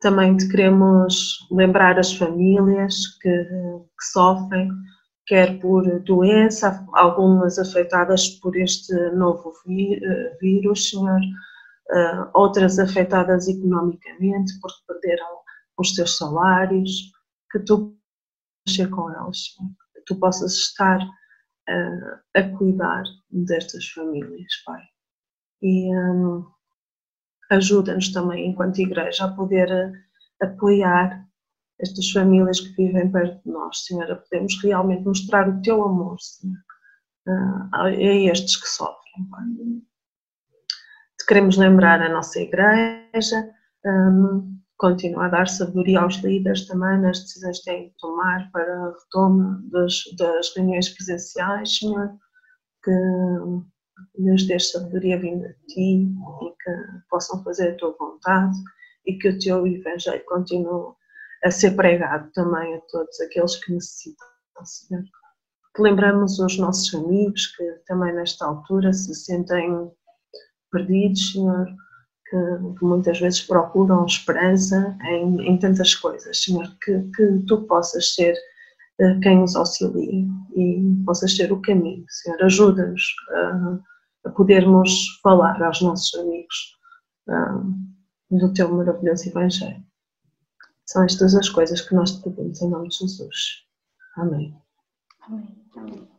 Também 0.01 0.37
te 0.37 0.49
queremos 0.49 1.47
lembrar 1.51 1.99
as 1.99 2.13
famílias 2.15 3.07
que, 3.21 3.45
que 3.45 4.05
sofrem, 4.13 4.69
quer 5.27 5.61
por 5.61 5.85
doença, 6.01 6.85
algumas 6.95 7.59
afetadas 7.59 8.29
por 8.41 8.57
este 8.57 8.93
novo 9.11 9.53
eh, 9.69 10.37
vírus, 10.41 10.91
Senhor, 10.91 11.21
uh, 11.93 12.31
outras 12.35 12.79
afetadas 12.79 13.49
economicamente 13.49 14.53
porque 14.61 14.83
perderam 14.87 15.39
os 15.79 15.95
seus 15.95 16.17
salários, 16.17 17.13
que 17.51 17.59
tu 17.61 17.97
ser 18.69 18.89
com 18.91 19.11
elas, 19.11 19.39
que 19.95 20.01
tu 20.07 20.19
possas 20.19 20.55
estar 20.55 20.99
uh, 21.01 22.21
a 22.37 22.57
cuidar 22.57 23.05
destas 23.31 23.89
famílias, 23.89 24.53
Pai. 24.65 24.83
E 25.63 25.95
um, 25.95 26.45
ajuda-nos 27.51 28.13
também, 28.13 28.49
enquanto 28.49 28.81
igreja, 28.81 29.25
a 29.25 29.35
poder 29.35 29.93
apoiar 30.41 31.27
estas 31.79 32.11
famílias 32.11 32.61
que 32.61 32.75
vivem 32.75 33.11
perto 33.11 33.43
de 33.45 33.51
nós, 33.51 33.85
Senhor, 33.85 34.11
a 34.11 34.17
podermos 34.17 34.61
realmente 34.63 35.05
mostrar 35.05 35.49
o 35.49 35.61
teu 35.63 35.85
amor, 35.85 36.17
Senhor, 36.21 36.57
uh, 37.29 37.69
a 37.73 37.91
estes 37.91 38.57
que 38.57 38.69
sofrem, 38.69 39.29
Pai. 39.31 39.45
Queremos 41.27 41.57
lembrar 41.57 42.03
a 42.03 42.09
nossa 42.09 42.41
igreja, 42.41 43.51
um, 43.85 44.53
a 45.17 45.29
dar 45.29 45.47
sabedoria 45.47 46.01
aos 46.01 46.17
líderes 46.17 46.67
também 46.67 47.01
nas 47.01 47.21
decisões 47.21 47.59
que 47.61 47.65
têm 47.67 47.89
de 47.89 47.95
tomar 47.99 48.51
para 48.51 48.65
a 48.65 48.89
retoma 48.89 49.63
das, 49.71 49.95
das 50.19 50.53
reuniões 50.57 50.89
presenciais, 50.89 51.79
Senhor, 51.79 52.11
que 52.83 52.91
nos 54.19 54.47
dês 54.47 54.73
sabedoria 54.73 55.21
vinda 55.21 55.49
de 55.49 55.67
Ti 55.67 56.09
e 56.43 56.51
que 56.51 57.09
possam 57.09 57.43
fazer 57.45 57.71
a 57.71 57.77
Tua 57.77 57.95
vontade 57.97 58.59
e 59.07 59.17
que 59.19 59.29
o 59.29 59.39
Teu 59.39 59.67
Evangelho 59.67 60.25
continue 60.27 60.95
a 61.45 61.51
ser 61.51 61.77
pregado 61.77 62.31
também 62.33 62.75
a 62.75 62.81
todos 62.91 63.21
aqueles 63.21 63.57
que 63.57 63.73
necessitam, 63.73 64.27
Senhor. 64.65 65.05
Lembramos 65.79 66.39
os 66.39 66.59
nossos 66.59 66.93
amigos 66.95 67.47
que 67.57 67.65
também 67.87 68.13
nesta 68.15 68.47
altura 68.47 68.93
se 68.93 69.15
sentem 69.15 69.91
perdidos, 70.73 71.33
Senhor, 71.33 71.67
que, 72.29 72.39
que 72.79 72.85
muitas 72.85 73.21
vezes 73.21 73.43
procuram 73.43 74.07
esperança 74.07 74.97
em, 75.05 75.49
em 75.49 75.59
tantas 75.59 75.95
coisas, 75.95 76.43
Senhor, 76.43 76.67
que, 76.83 76.99
que 77.15 77.45
tu 77.47 77.63
possas 77.67 78.15
ser 78.15 78.35
uh, 79.01 79.21
quem 79.21 79.43
os 79.43 79.55
auxilie 79.55 80.27
e 80.57 81.05
possas 81.05 81.37
ser 81.37 81.53
o 81.53 81.61
caminho, 81.61 82.05
Senhor. 82.09 82.43
Ajuda-nos 82.43 83.03
uh, 83.31 83.83
a 84.25 84.31
podermos 84.31 85.21
falar 85.23 85.63
aos 85.63 85.81
nossos 85.83 86.13
amigos 86.19 86.77
uh, 87.29 88.39
do 88.39 88.53
teu 88.53 88.73
maravilhoso 88.73 89.29
Evangelho. 89.29 89.85
São 90.87 91.05
estas 91.05 91.35
as 91.35 91.49
coisas 91.49 91.81
que 91.83 91.95
nós 91.95 92.13
te 92.13 92.23
pedimos 92.23 92.61
em 92.61 92.71
nome 92.71 92.89
de 92.89 92.97
Jesus. 92.97 93.65
Amém. 94.17 94.57
Amém. 95.27 95.49
Amém. 95.77 96.12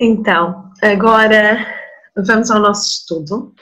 Então, 0.00 0.72
agora 0.82 1.64
vamos 2.16 2.50
ao 2.50 2.60
nosso 2.60 2.90
estudo. 2.90 3.54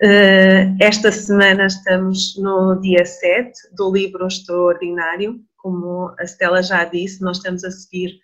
Uh, 0.00 0.76
esta 0.80 1.10
semana 1.10 1.66
estamos 1.66 2.36
no 2.38 2.80
dia 2.80 3.04
7 3.04 3.52
do 3.74 3.90
livro 3.92 4.24
extraordinário. 4.24 5.40
Como 5.56 6.14
a 6.16 6.22
Stella 6.24 6.62
já 6.62 6.84
disse, 6.84 7.20
nós 7.22 7.38
estamos 7.38 7.64
a 7.64 7.72
seguir 7.72 8.20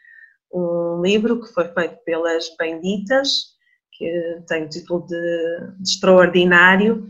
um 0.52 1.02
livro 1.02 1.40
que 1.40 1.52
foi 1.52 1.66
feito 1.72 1.96
pelas 2.04 2.54
Benditas, 2.56 3.46
que 3.92 4.40
tem 4.46 4.64
o 4.64 4.68
título 4.68 5.06
de, 5.08 5.72
de 5.80 5.90
Extraordinário, 5.90 7.04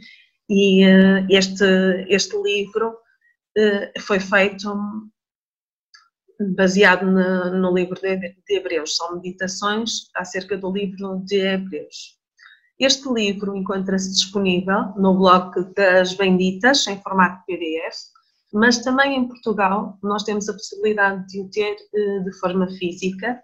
e 0.49 0.87
uh, 0.87 1.27
este, 1.29 1.65
este 2.09 2.35
livro 2.43 2.93
uh, 3.59 4.01
foi 4.01 4.21
feito 4.21 4.75
baseado 6.57 7.07
no, 7.07 7.51
no 7.51 7.75
livro 7.75 8.01
de, 8.01 8.17
de 8.17 8.35
Hebreus, 8.49 8.97
são 8.97 9.17
meditações 9.17 10.09
acerca 10.15 10.57
do 10.57 10.73
livro 10.73 11.23
de 11.25 11.37
Hebreus. 11.37 12.19
Este 12.79 13.13
livro 13.13 13.55
encontra-se 13.55 14.11
disponível 14.11 14.95
no 14.97 15.15
blog 15.15 15.53
das 15.77 16.15
Benditas, 16.15 16.87
em 16.87 16.99
formato 17.03 17.45
PDF, 17.47 17.97
mas 18.53 18.79
também 18.79 19.17
em 19.17 19.29
Portugal 19.29 19.99
nós 20.03 20.23
temos 20.23 20.49
a 20.49 20.55
possibilidade 20.55 21.27
de 21.29 21.43
o 21.43 21.51
ter 21.51 21.77
eh, 21.95 22.21
de 22.21 22.33
forma 22.39 22.67
física 22.69 23.39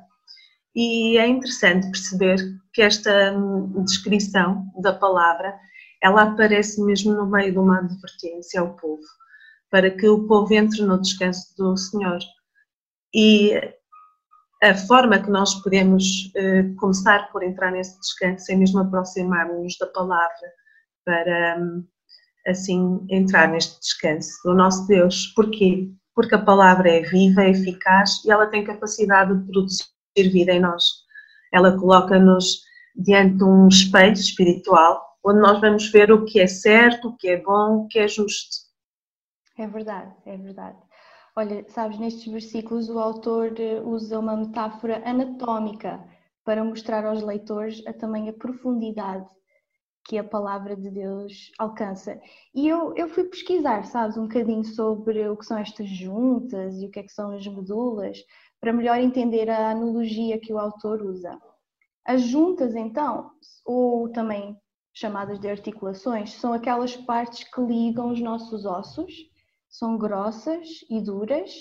E 0.76 1.18
é 1.18 1.28
interessante 1.28 1.88
perceber 1.88 2.38
que 2.72 2.82
esta 2.82 3.34
hum, 3.34 3.84
descrição 3.84 4.66
da 4.80 4.94
palavra, 4.94 5.58
ela 6.02 6.22
aparece 6.22 6.82
mesmo 6.84 7.14
no 7.14 7.26
meio 7.26 7.52
de 7.52 7.58
uma 7.58 7.80
advertência 7.80 8.62
ao 8.62 8.76
povo, 8.76 9.02
para 9.72 9.90
que 9.90 10.08
o 10.08 10.28
povo 10.28 10.54
entre 10.54 10.84
no 10.84 11.02
descanso 11.02 11.56
do 11.58 11.76
Senhor. 11.76 12.20
E 13.14 13.60
a 14.64 14.74
forma 14.74 15.20
que 15.20 15.30
nós 15.30 15.56
podemos 15.62 16.04
uh, 16.36 16.76
começar 16.78 17.32
por 17.32 17.44
entrar 17.44 17.72
nesse 17.72 18.00
descanso 18.00 18.52
é 18.52 18.56
mesmo 18.56 18.80
aproximarmos 18.80 19.78
da 19.80 19.88
palavra 19.88 20.54
para 21.06 21.60
um, 21.60 21.86
assim 22.48 23.06
entrar 23.10 23.48
neste 23.50 23.80
descanso 23.80 24.30
do 24.44 24.56
nosso 24.56 24.88
Deus. 24.88 25.28
Porquê? 25.36 25.90
Porque 26.16 26.36
a 26.36 26.42
palavra 26.42 26.90
é 26.90 27.02
viva, 27.02 27.44
é 27.44 27.52
eficaz 27.52 28.24
e 28.26 28.32
ela 28.32 28.48
tem 28.48 28.64
capacidade 28.64 29.38
de 29.38 29.46
produzir 29.52 29.86
vida 30.18 30.52
em 30.52 30.60
nós. 30.60 30.84
Ela 31.54 31.78
coloca-nos 31.78 32.62
diante 32.96 33.38
de 33.38 33.44
um 33.44 33.68
espelho 33.68 34.14
espiritual 34.14 35.08
onde 35.24 35.40
nós 35.42 35.60
vamos 35.60 35.92
ver 35.92 36.12
o 36.12 36.26
que 36.26 36.40
é 36.40 36.48
certo, 36.48 37.10
o 37.10 37.18
que 37.18 37.28
é 37.28 37.42
bom, 37.42 37.84
o 37.84 37.88
que 37.88 38.00
é 38.00 38.08
justo. 38.08 38.66
É 39.58 39.68
verdade, 39.68 40.14
é 40.26 40.38
verdade. 40.38 40.78
Olha, 41.38 41.64
sabes, 41.70 42.00
nestes 42.00 42.34
versículos 42.34 42.90
o 42.90 42.98
autor 42.98 43.60
eh, 43.60 43.80
usa 43.82 44.18
uma 44.18 44.36
metáfora 44.36 45.08
anatómica 45.08 46.04
para 46.44 46.64
mostrar 46.64 47.06
aos 47.06 47.22
leitores 47.22 47.86
a 47.86 47.94
tamanha 47.94 48.34
profundidade 48.34 49.30
que 50.04 50.18
a 50.18 50.24
palavra 50.24 50.76
de 50.76 50.90
Deus 50.90 51.52
alcança. 51.60 52.20
E 52.56 52.68
eu, 52.68 52.92
eu 52.96 53.08
fui 53.08 53.26
pesquisar, 53.26 53.86
sabes, 53.86 54.18
um 54.18 54.24
bocadinho 54.24 54.64
sobre 54.64 55.30
o 55.30 55.38
que 55.38 55.46
são 55.46 55.60
estas 55.60 55.88
juntas 55.88 56.82
e 56.82 56.88
o 56.88 56.90
que 56.90 57.02
é 57.02 57.04
que 57.04 57.14
são 57.14 57.30
as 57.30 57.46
medulas, 57.46 58.18
para 58.60 58.74
melhor 58.74 58.98
entender 58.98 59.48
a 59.48 59.70
analogia 59.70 60.40
que 60.40 60.52
o 60.52 60.58
autor 60.58 61.04
usa. 61.04 61.40
As 62.04 62.24
juntas, 62.24 62.74
então, 62.76 63.30
ou 63.64 64.10
também 64.10 64.58
chamadas 64.92 65.40
de 65.40 65.48
articulações, 65.48 66.34
são 66.34 66.52
aquelas 66.52 66.98
partes 66.98 67.44
que 67.44 67.62
ligam 67.62 68.10
os 68.10 68.20
nossos 68.20 68.66
ossos 68.66 69.14
são 69.70 69.98
grossas 69.98 70.68
e 70.90 71.02
duras, 71.02 71.52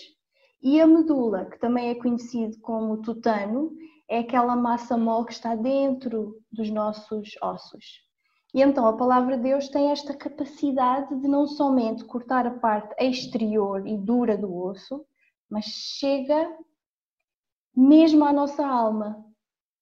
e 0.63 0.81
a 0.81 0.87
medula, 0.87 1.45
que 1.45 1.59
também 1.59 1.91
é 1.91 1.95
conhecido 1.95 2.59
como 2.61 3.03
tutano, 3.03 3.73
é 4.09 4.21
aquela 4.21 4.57
massa 4.57 4.97
mole 4.97 5.27
que 5.27 5.33
está 5.33 5.55
dentro 5.55 6.41
dos 6.51 6.71
nossos 6.71 7.31
ossos. 7.43 8.07
E 8.55 8.63
então 8.63 8.87
a 8.87 8.97
palavra 8.97 9.37
de 9.37 9.43
Deus 9.43 9.69
tem 9.69 9.91
esta 9.91 10.17
capacidade 10.17 11.15
de 11.21 11.29
não 11.29 11.47
somente 11.47 12.05
cortar 12.05 12.47
a 12.47 12.59
parte 12.59 12.95
exterior 12.99 13.87
e 13.87 13.99
dura 13.99 14.37
do 14.37 14.55
osso, 14.55 15.05
mas 15.51 15.67
chega 15.67 16.49
mesmo 17.77 18.25
à 18.25 18.33
nossa 18.33 18.67
alma, 18.67 19.23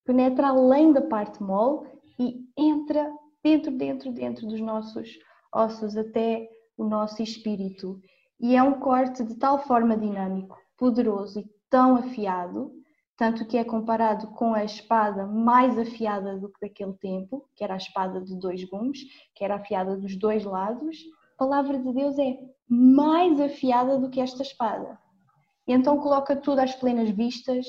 penetra 0.05 0.49
além 0.49 0.93
da 0.93 1.03
parte 1.03 1.41
mole 1.43 1.89
e 2.19 2.45
entra 2.57 3.11
dentro, 3.43 3.71
dentro, 3.71 4.13
dentro 4.13 4.47
dos 4.47 4.61
nossos 4.61 5.09
ossos 5.53 5.97
até 5.97 6.49
o 6.77 6.85
nosso 6.85 7.23
espírito. 7.23 8.01
E 8.41 8.57
é 8.57 8.63
um 8.63 8.81
corte 8.81 9.25
de 9.25 9.37
tal 9.37 9.59
forma 9.61 9.97
dinâmico, 9.97 10.59
poderoso 10.77 11.41
e 11.41 11.47
tão 11.71 11.97
afiado, 11.97 12.73
tanto 13.17 13.47
que 13.47 13.57
é 13.57 13.65
comparado 13.65 14.29
com 14.33 14.55
a 14.55 14.65
espada 14.65 15.27
mais 15.27 15.79
afiada 15.79 16.37
do 16.37 16.51
que 16.51 16.61
daquele 16.61 16.95
tempo, 16.95 17.49
que 17.55 17.63
era 17.63 17.75
a 17.75 17.79
espada 17.79 18.21
de 18.21 18.37
dois 18.39 18.65
gumes, 18.65 18.99
que 19.35 19.45
era 19.45 19.55
afiada 19.55 19.97
dos 19.97 20.17
dois 20.17 20.45
lados. 20.45 20.97
A 21.35 21.39
palavra 21.39 21.79
de 21.79 21.93
Deus 21.93 22.19
é 22.19 22.39
mais 22.69 23.41
afiada 23.41 23.99
do 23.99 24.11
que 24.11 24.21
esta 24.21 24.43
espada. 24.43 24.99
E 25.67 25.73
então 25.73 25.99
coloca 25.99 26.37
tudo 26.37 26.59
às 26.59 26.75
plenas 26.75 27.11
vistas, 27.11 27.67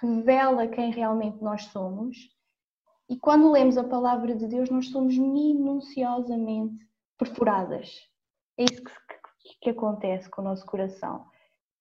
revela 0.00 0.68
quem 0.68 0.90
realmente 0.90 1.42
nós 1.42 1.64
somos. 1.66 2.16
E 3.08 3.18
quando 3.18 3.50
lemos 3.50 3.76
a 3.76 3.84
palavra 3.84 4.34
de 4.34 4.46
Deus, 4.46 4.70
nós 4.70 4.88
somos 4.88 5.16
minuciosamente 5.18 6.86
perfuradas. 7.18 7.90
É 8.56 8.64
isso 8.64 8.82
que 8.82 8.90
que 9.64 9.70
acontece 9.70 10.28
com 10.28 10.42
o 10.42 10.44
nosso 10.44 10.64
coração. 10.66 11.24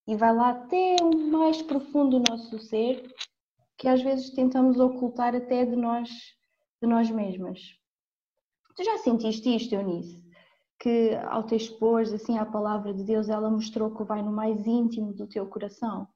E 0.07 0.15
vai 0.15 0.33
lá 0.33 0.51
até 0.51 0.95
o 1.01 1.15
mais 1.29 1.61
profundo 1.61 2.19
do 2.19 2.31
nosso 2.31 2.57
ser, 2.59 3.13
que 3.77 3.87
às 3.87 4.01
vezes 4.01 4.29
tentamos 4.29 4.79
ocultar 4.79 5.35
até 5.35 5.65
de 5.65 5.75
nós, 5.75 6.09
de 6.81 6.87
nós 6.87 7.11
mesmas. 7.11 7.59
Tu 8.75 8.83
já 8.83 8.97
sentiste 8.97 9.53
isto, 9.53 9.75
Eunice? 9.75 10.23
Que 10.79 11.15
ao 11.27 11.43
te 11.43 11.55
expor 11.55 12.01
assim 12.01 12.37
à 12.37 12.45
palavra 12.45 12.93
de 12.93 13.03
Deus, 13.03 13.29
ela 13.29 13.49
mostrou 13.49 13.93
que 13.93 14.03
vai 14.03 14.21
no 14.21 14.31
mais 14.31 14.65
íntimo 14.65 15.13
do 15.13 15.27
teu 15.27 15.45
coração? 15.45 16.07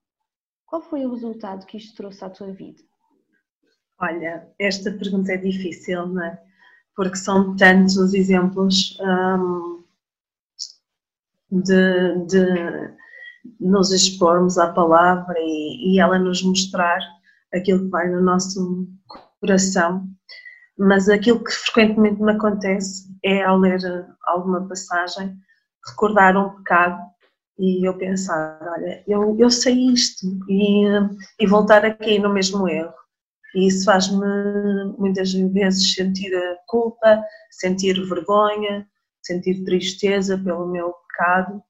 Qual 0.65 0.81
foi 0.81 1.05
o 1.05 1.11
resultado 1.11 1.65
que 1.65 1.77
isto 1.77 1.95
trouxe 1.95 2.23
à 2.23 2.29
tua 2.29 2.51
vida? 2.51 2.81
Olha, 3.99 4.49
esta 4.59 4.91
pergunta 4.91 5.33
é 5.33 5.37
difícil, 5.37 6.07
não 6.07 6.23
é? 6.23 6.41
Porque 6.95 7.15
são 7.15 7.55
tantos 7.55 7.97
os 7.97 8.13
exemplos. 8.13 8.97
Hum, 9.01 9.76
de, 11.51 12.25
de 12.25 12.93
nos 13.59 13.91
expormos 13.91 14.57
à 14.57 14.71
palavra 14.71 15.35
e, 15.37 15.93
e, 15.93 15.99
ela 15.99 16.19
nos 16.19 16.43
mostrar 16.43 16.99
aquilo 17.53 17.85
que 17.85 17.89
vai 17.89 18.09
no 18.09 18.21
nosso 18.21 18.87
coração. 19.39 20.07
Mas 20.77 21.09
aquilo 21.09 21.43
que 21.43 21.51
frequentemente 21.51 22.21
me 22.21 22.33
acontece 22.33 23.07
é, 23.23 23.43
ao 23.43 23.57
ler 23.57 23.79
alguma 24.25 24.67
passagem, 24.67 25.35
recordar 25.87 26.37
um 26.37 26.55
pecado 26.57 27.01
e 27.57 27.87
eu 27.87 27.97
pensar: 27.97 28.59
olha, 28.61 29.03
eu, 29.07 29.35
eu 29.39 29.49
sei 29.49 29.87
isto, 29.87 30.27
e, 30.47 30.85
e 31.39 31.47
voltar 31.47 31.83
aqui 31.85 32.19
no 32.19 32.31
mesmo 32.31 32.67
erro. 32.67 32.93
E 33.55 33.67
isso 33.67 33.85
faz-me 33.85 34.25
muitas 34.99 35.33
vezes 35.33 35.93
sentir 35.93 36.35
a 36.35 36.57
culpa, 36.67 37.23
sentir 37.49 37.93
vergonha, 38.07 38.85
sentir 39.23 39.63
tristeza 39.63 40.37
pelo 40.37 40.67
meu 40.67 40.93
pecado. 41.17 41.63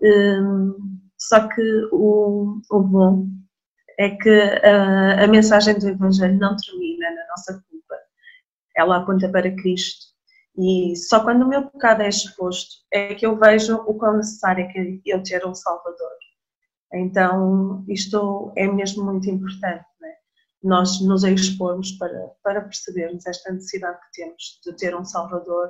Um, 0.00 1.00
só 1.18 1.48
que 1.48 1.62
o, 1.92 2.60
o, 2.70 2.80
bom 2.80 3.26
é 3.98 4.10
que 4.10 4.30
a, 4.30 5.24
a, 5.24 5.26
mensagem 5.26 5.78
do 5.78 5.88
Evangelho 5.88 6.38
não 6.38 6.56
termina 6.56 7.10
na 7.10 7.26
nossa 7.28 7.54
culpa. 7.68 7.96
Ela 8.76 8.98
aponta 8.98 9.28
para 9.28 9.54
Cristo. 9.54 10.14
E 10.56 10.94
só 10.96 11.20
quando 11.20 11.42
o 11.42 11.48
meu 11.48 11.68
pecado 11.70 12.02
é 12.02 12.08
exposto 12.08 12.84
é 12.92 13.14
que 13.14 13.26
eu 13.26 13.36
vejo 13.36 13.76
o 13.76 13.94
quão 13.94 14.16
necessário 14.16 14.64
é 14.64 14.68
que 14.68 15.02
eu 15.04 15.22
ter 15.22 15.44
um 15.44 15.54
Salvador. 15.54 16.14
Então, 16.92 17.84
isto 17.88 18.52
é 18.56 18.68
mesmo 18.68 19.04
muito 19.04 19.28
importante. 19.28 19.84
Né? 20.00 20.12
Nós 20.62 21.00
nos 21.00 21.24
expormos 21.24 21.92
para, 21.92 22.30
para 22.42 22.60
percebermos 22.60 23.26
esta 23.26 23.52
necessidade 23.52 23.98
que 23.98 24.22
temos 24.22 24.60
de 24.64 24.76
ter 24.76 24.94
um 24.94 25.04
Salvador 25.04 25.68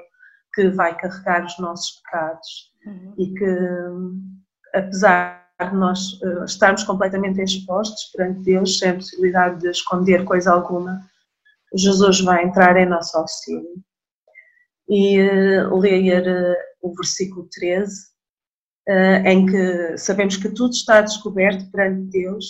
que 0.55 0.69
vai 0.71 0.97
carregar 0.97 1.45
os 1.45 1.59
nossos 1.59 2.01
pecados 2.01 2.73
uhum. 2.87 3.14
e 3.19 3.35
que, 3.35 4.79
apesar 4.79 5.45
de 5.61 5.77
nós 5.77 6.21
uh, 6.23 6.45
estarmos 6.45 6.85
completamente 6.85 7.40
expostos 7.43 8.11
perante 8.14 8.40
Deus, 8.40 8.79
sem 8.79 8.90
a 8.90 8.95
possibilidade 8.95 9.61
de 9.61 9.71
esconder 9.71 10.25
coisa 10.25 10.53
alguma, 10.53 11.01
Jesus 11.75 12.21
vai 12.21 12.45
entrar 12.45 12.77
em 12.77 12.87
nosso 12.87 13.17
auxílio. 13.17 13.75
E 14.88 15.21
uh, 15.21 15.77
ler 15.79 16.27
uh, 16.27 16.57
o 16.83 16.95
versículo 16.95 17.49
13, 17.51 18.14
em 19.25 19.47
que 19.47 19.97
sabemos 19.97 20.37
que 20.37 20.51
tudo 20.51 20.75
está 20.75 21.01
descoberto 21.01 21.71
perante 21.71 22.03
Deus, 22.11 22.45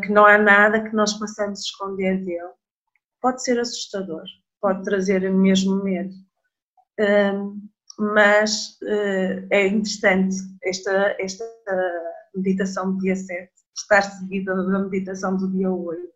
que 0.00 0.12
não 0.12 0.24
há 0.24 0.38
nada 0.38 0.88
que 0.88 0.94
nós 0.94 1.12
possamos 1.14 1.58
esconder 1.58 2.24
dele, 2.24 2.52
pode 3.20 3.42
ser 3.42 3.58
assustador, 3.58 4.22
pode 4.60 4.84
trazer 4.84 5.28
mesmo 5.28 5.82
medo 5.82 6.14
mas 7.98 8.78
uh, 8.82 9.46
é 9.50 9.66
interessante 9.66 10.36
esta, 10.64 11.16
esta 11.18 11.44
meditação 12.34 12.92
do 12.92 12.98
dia 12.98 13.16
7 13.16 13.50
estar 13.74 14.02
seguida 14.02 14.54
da 14.54 14.78
meditação 14.80 15.36
do 15.36 15.50
dia 15.50 15.70
8, 15.70 15.98
uh, 15.98 16.08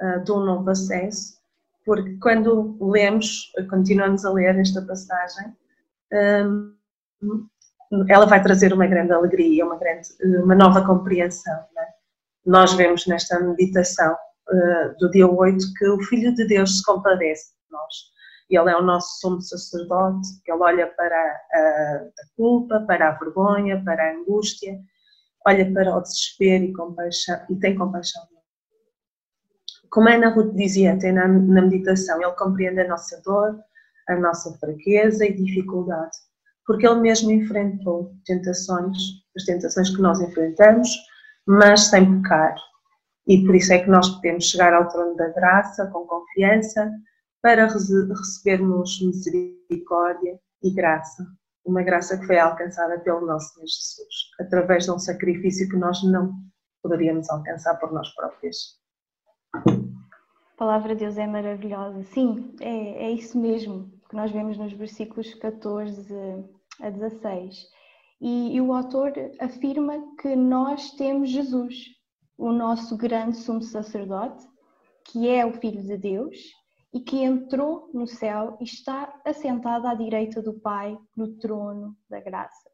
ah, 0.00 0.18
do 0.18 0.44
novo 0.44 0.68
acesso, 0.68 1.36
porque 1.84 2.16
quando 2.20 2.76
lemos, 2.80 3.50
continuamos 3.70 4.24
a 4.24 4.32
ler 4.32 4.58
esta 4.58 4.82
passagem, 4.82 5.56
um, 6.12 7.46
ela 8.08 8.26
vai 8.26 8.42
trazer 8.42 8.72
uma 8.72 8.86
grande 8.86 9.12
alegria, 9.12 9.64
uma, 9.64 9.78
grande, 9.78 10.08
uma 10.42 10.54
nova 10.54 10.84
compreensão. 10.84 11.54
É? 11.54 11.86
Nós 12.44 12.74
vemos 12.74 13.06
nesta 13.06 13.40
meditação 13.40 14.12
uh, 14.12 14.98
do 14.98 15.10
dia 15.10 15.26
8 15.26 15.64
que 15.78 15.88
o 15.88 16.02
Filho 16.02 16.34
de 16.34 16.46
Deus 16.46 16.78
se 16.78 16.84
compadece 16.84 17.52
de 17.52 17.72
nós 17.72 18.15
ele 18.48 18.70
é 18.70 18.76
o 18.76 18.82
nosso 18.82 19.20
sumo 19.20 19.40
sacerdote, 19.40 20.28
ele 20.46 20.58
olha 20.58 20.86
para 20.86 21.16
a, 21.16 21.58
a 21.58 22.36
culpa, 22.36 22.80
para 22.86 23.08
a 23.08 23.12
vergonha, 23.12 23.82
para 23.84 24.02
a 24.02 24.14
angústia, 24.14 24.78
olha 25.46 25.72
para 25.72 25.96
o 25.96 26.00
desespero 26.00 26.64
e, 26.64 26.72
compaixão, 26.72 27.40
e 27.50 27.56
tem 27.56 27.76
compaixão. 27.76 28.22
Como 29.90 30.08
Ana 30.08 30.28
Ruth 30.28 30.54
dizia 30.54 30.94
até 30.94 31.10
na, 31.10 31.26
na 31.26 31.62
meditação, 31.62 32.20
ele 32.20 32.32
compreende 32.32 32.80
a 32.80 32.88
nossa 32.88 33.20
dor, 33.22 33.58
a 34.08 34.16
nossa 34.16 34.52
fraqueza 34.58 35.24
e 35.24 35.32
dificuldade, 35.32 36.16
porque 36.66 36.86
ele 36.86 37.00
mesmo 37.00 37.30
enfrentou 37.30 38.14
tentações, 38.24 38.96
as 39.36 39.44
tentações 39.44 39.90
que 39.90 40.00
nós 40.00 40.20
enfrentamos, 40.20 40.88
mas 41.46 41.88
sem 41.88 42.22
pecar. 42.22 42.54
E 43.26 43.44
por 43.44 43.54
isso 43.56 43.72
é 43.72 43.78
que 43.78 43.90
nós 43.90 44.08
podemos 44.08 44.44
chegar 44.44 44.72
ao 44.72 44.88
trono 44.88 45.16
da 45.16 45.28
graça 45.28 45.86
com 45.86 46.06
confiança 46.06 46.92
para 47.46 47.68
recebermos 47.68 49.00
misericórdia 49.00 50.36
e 50.64 50.74
graça. 50.74 51.24
Uma 51.64 51.80
graça 51.80 52.18
que 52.18 52.26
foi 52.26 52.40
alcançada 52.40 52.98
pelo 52.98 53.24
nosso 53.24 53.54
Senhor 53.54 53.66
Jesus, 53.68 54.14
através 54.40 54.84
de 54.84 54.90
um 54.90 54.98
sacrifício 54.98 55.68
que 55.68 55.76
nós 55.76 56.02
não 56.02 56.34
poderíamos 56.82 57.30
alcançar 57.30 57.76
por 57.76 57.92
nós 57.92 58.12
próprios. 58.16 58.80
A 59.54 60.56
palavra 60.56 60.96
de 60.96 61.04
Deus 61.04 61.16
é 61.18 61.26
maravilhosa. 61.28 62.02
Sim, 62.02 62.52
é, 62.60 63.04
é 63.04 63.10
isso 63.12 63.38
mesmo 63.38 63.92
que 64.10 64.16
nós 64.16 64.32
vemos 64.32 64.58
nos 64.58 64.72
versículos 64.72 65.32
14 65.34 66.04
a 66.80 66.90
16. 66.90 67.54
E, 68.22 68.56
e 68.56 68.60
o 68.60 68.72
autor 68.72 69.12
afirma 69.38 69.94
que 70.20 70.34
nós 70.34 70.90
temos 70.96 71.30
Jesus, 71.30 71.76
o 72.36 72.50
nosso 72.50 72.96
grande 72.96 73.36
sumo 73.36 73.62
sacerdote, 73.62 74.44
que 75.04 75.28
é 75.28 75.46
o 75.46 75.52
Filho 75.52 75.84
de 75.84 75.96
Deus 75.96 76.36
e 76.96 77.00
que 77.00 77.22
entrou 77.22 77.90
no 77.92 78.06
céu 78.06 78.56
e 78.58 78.64
está 78.64 79.20
assentado 79.22 79.86
à 79.86 79.94
direita 79.94 80.40
do 80.40 80.54
Pai 80.54 80.98
no 81.14 81.36
trono 81.36 81.94
da 82.08 82.20
graça. 82.20 82.70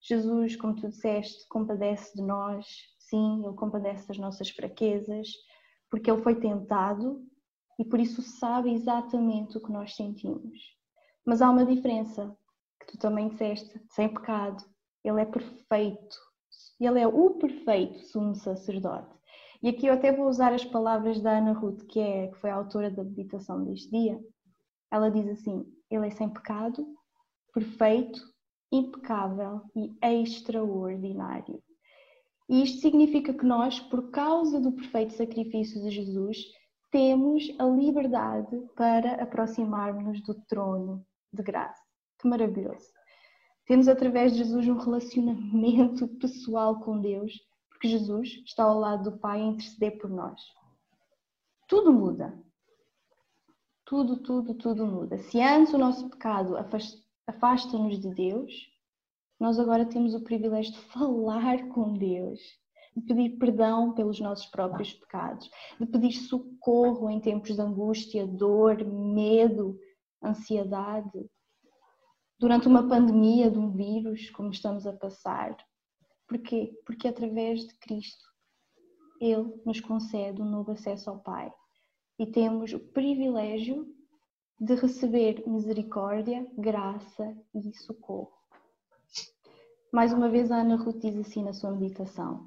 Jesus, 0.00 0.56
como 0.56 0.74
tu 0.74 0.88
disseste, 0.88 1.46
compadece 1.46 2.12
de 2.16 2.22
nós, 2.22 2.66
sim, 2.98 3.40
ele 3.44 3.54
compadece 3.54 4.08
das 4.08 4.18
nossas 4.18 4.50
fraquezas, 4.50 5.28
porque 5.88 6.10
ele 6.10 6.22
foi 6.22 6.40
tentado 6.40 7.24
e 7.78 7.84
por 7.84 8.00
isso 8.00 8.20
sabe 8.20 8.74
exatamente 8.74 9.56
o 9.56 9.60
que 9.60 9.70
nós 9.70 9.94
sentimos. 9.94 10.58
Mas 11.24 11.40
há 11.40 11.48
uma 11.48 11.64
diferença, 11.64 12.36
que 12.80 12.86
tu 12.88 12.98
também 12.98 13.28
disseste, 13.28 13.80
sem 13.90 14.12
pecado. 14.12 14.60
Ele 15.04 15.20
é 15.20 15.24
perfeito, 15.24 16.16
ele 16.80 16.98
é 16.98 17.06
o 17.06 17.30
perfeito 17.30 18.00
sumo 18.08 18.34
sacerdote. 18.34 19.14
E 19.62 19.68
aqui 19.68 19.86
eu 19.86 19.94
até 19.94 20.10
vou 20.10 20.28
usar 20.28 20.52
as 20.52 20.64
palavras 20.64 21.20
da 21.20 21.38
Ana 21.38 21.52
Ruth, 21.52 21.84
que, 21.86 22.00
é, 22.00 22.26
que 22.26 22.38
foi 22.38 22.50
a 22.50 22.56
autora 22.56 22.90
da 22.90 23.04
meditação 23.04 23.62
deste 23.62 23.88
dia. 23.90 24.18
Ela 24.90 25.08
diz 25.08 25.28
assim: 25.28 25.64
Ele 25.88 26.06
é 26.06 26.10
sem 26.10 26.28
pecado, 26.28 26.84
perfeito, 27.54 28.20
impecável 28.72 29.62
e 29.76 29.94
extraordinário. 30.02 31.62
E 32.48 32.62
isto 32.62 32.80
significa 32.80 33.32
que 33.32 33.46
nós, 33.46 33.78
por 33.78 34.10
causa 34.10 34.60
do 34.60 34.72
perfeito 34.72 35.14
sacrifício 35.14 35.80
de 35.80 35.90
Jesus, 35.90 36.38
temos 36.90 37.48
a 37.58 37.64
liberdade 37.64 38.60
para 38.76 39.22
aproximarmos-nos 39.22 40.22
do 40.22 40.34
trono 40.46 41.06
de 41.32 41.42
graça. 41.42 41.80
Que 42.18 42.28
maravilhoso! 42.28 42.90
Temos 43.66 43.86
através 43.86 44.32
de 44.32 44.38
Jesus 44.38 44.66
um 44.68 44.76
relacionamento 44.76 46.08
pessoal 46.18 46.80
com 46.80 47.00
Deus, 47.00 47.32
porque 47.82 47.98
Jesus 47.98 48.40
está 48.46 48.62
ao 48.62 48.78
lado 48.78 49.10
do 49.10 49.18
Pai 49.18 49.40
a 49.40 49.44
interceder 49.44 49.98
por 49.98 50.08
nós. 50.08 50.40
Tudo 51.66 51.92
muda. 51.92 52.40
Tudo, 53.84 54.22
tudo, 54.22 54.54
tudo 54.54 54.86
muda. 54.86 55.18
Se 55.18 55.40
antes 55.40 55.74
o 55.74 55.78
nosso 55.78 56.08
pecado 56.08 56.54
afasta-nos 57.26 57.98
de 57.98 58.14
Deus, 58.14 58.52
nós 59.40 59.58
agora 59.58 59.84
temos 59.84 60.14
o 60.14 60.22
privilégio 60.22 60.72
de 60.72 60.78
falar 60.78 61.66
com 61.70 61.92
Deus, 61.94 62.38
de 62.96 63.02
pedir 63.02 63.36
perdão 63.36 63.92
pelos 63.94 64.20
nossos 64.20 64.46
próprios 64.46 64.92
pecados, 64.92 65.50
de 65.80 65.86
pedir 65.86 66.12
socorro 66.12 67.10
em 67.10 67.20
tempos 67.20 67.56
de 67.56 67.60
angústia, 67.60 68.28
dor, 68.28 68.84
medo, 68.84 69.76
ansiedade, 70.22 71.28
durante 72.38 72.68
uma 72.68 72.88
pandemia 72.88 73.50
de 73.50 73.58
um 73.58 73.72
vírus 73.72 74.30
como 74.30 74.50
estamos 74.50 74.86
a 74.86 74.92
passar. 74.92 75.56
Porquê? 76.28 76.72
Porque 76.86 77.08
através 77.08 77.66
de 77.66 77.74
Cristo 77.78 78.24
Ele 79.20 79.52
nos 79.64 79.80
concede 79.80 80.40
um 80.40 80.48
novo 80.48 80.72
acesso 80.72 81.10
ao 81.10 81.20
Pai 81.20 81.52
e 82.18 82.26
temos 82.26 82.72
o 82.72 82.78
privilégio 82.78 83.86
de 84.60 84.74
receber 84.74 85.42
misericórdia, 85.46 86.46
graça 86.56 87.36
e 87.54 87.76
socorro. 87.76 88.32
Mais 89.92 90.12
uma 90.12 90.28
vez, 90.28 90.50
a 90.50 90.60
Ana 90.60 90.76
Ruth 90.76 91.00
diz 91.00 91.16
assim 91.18 91.44
na 91.44 91.52
sua 91.52 91.72
meditação: 91.72 92.46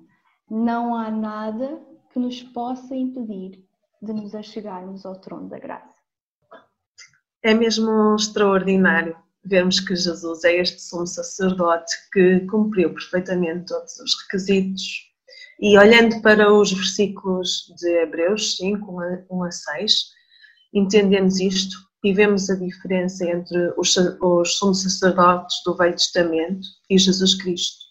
Não 0.49 0.95
há 0.95 1.11
nada 1.11 1.79
que 2.11 2.19
nos 2.19 2.41
possa 2.41 2.95
impedir 2.95 3.63
de 4.01 4.13
nos 4.13 4.33
achegarmos 4.33 5.05
ao 5.05 5.19
trono 5.19 5.49
da 5.49 5.59
graça. 5.59 5.93
É 7.43 7.53
mesmo 7.53 8.15
extraordinário 8.15 9.15
vermos 9.45 9.79
que 9.79 9.95
Jesus 9.95 10.43
é 10.43 10.55
este 10.57 10.81
sumo 10.81 11.05
sacerdote 11.05 11.93
que 12.11 12.41
cumpriu 12.47 12.93
perfeitamente 12.93 13.65
todos 13.67 13.99
os 13.99 14.11
requisitos. 14.23 14.83
E 15.59 15.77
olhando 15.77 16.21
para 16.21 16.51
os 16.51 16.71
versículos 16.71 17.73
de 17.79 17.89
Hebreus 18.01 18.57
5, 18.57 18.97
1 19.29 19.43
a 19.43 19.51
6, 19.51 19.93
entendemos 20.73 21.39
isto 21.39 21.77
e 22.03 22.13
vemos 22.13 22.49
a 22.49 22.55
diferença 22.55 23.25
entre 23.25 23.73
os, 23.77 23.95
os 23.97 24.57
sumos 24.57 24.83
sacerdotes 24.83 25.55
do 25.65 25.75
Velho 25.75 25.95
Testamento 25.95 26.67
e 26.89 26.97
Jesus 26.97 27.35
Cristo. 27.35 27.85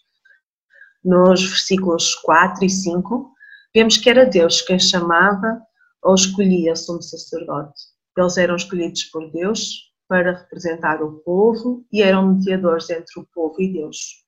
Nos 1.03 1.43
versículos 1.43 2.15
4 2.15 2.65
e 2.65 2.69
5, 2.69 3.31
vemos 3.73 3.97
que 3.97 4.09
era 4.09 4.25
Deus 4.25 4.61
quem 4.61 4.79
chamava 4.79 5.61
ou 6.03 6.15
escolhia 6.15 6.75
sumo 6.75 7.01
sacerdote. 7.01 7.73
Eles 8.17 8.37
eram 8.37 8.55
escolhidos 8.55 9.03
por 9.05 9.29
Deus 9.31 9.85
para 10.07 10.33
representar 10.33 11.01
o 11.01 11.19
povo 11.19 11.85
e 11.91 12.01
eram 12.01 12.33
mediadores 12.33 12.89
entre 12.89 13.19
o 13.19 13.27
povo 13.33 13.61
e 13.61 13.73
Deus. 13.73 14.25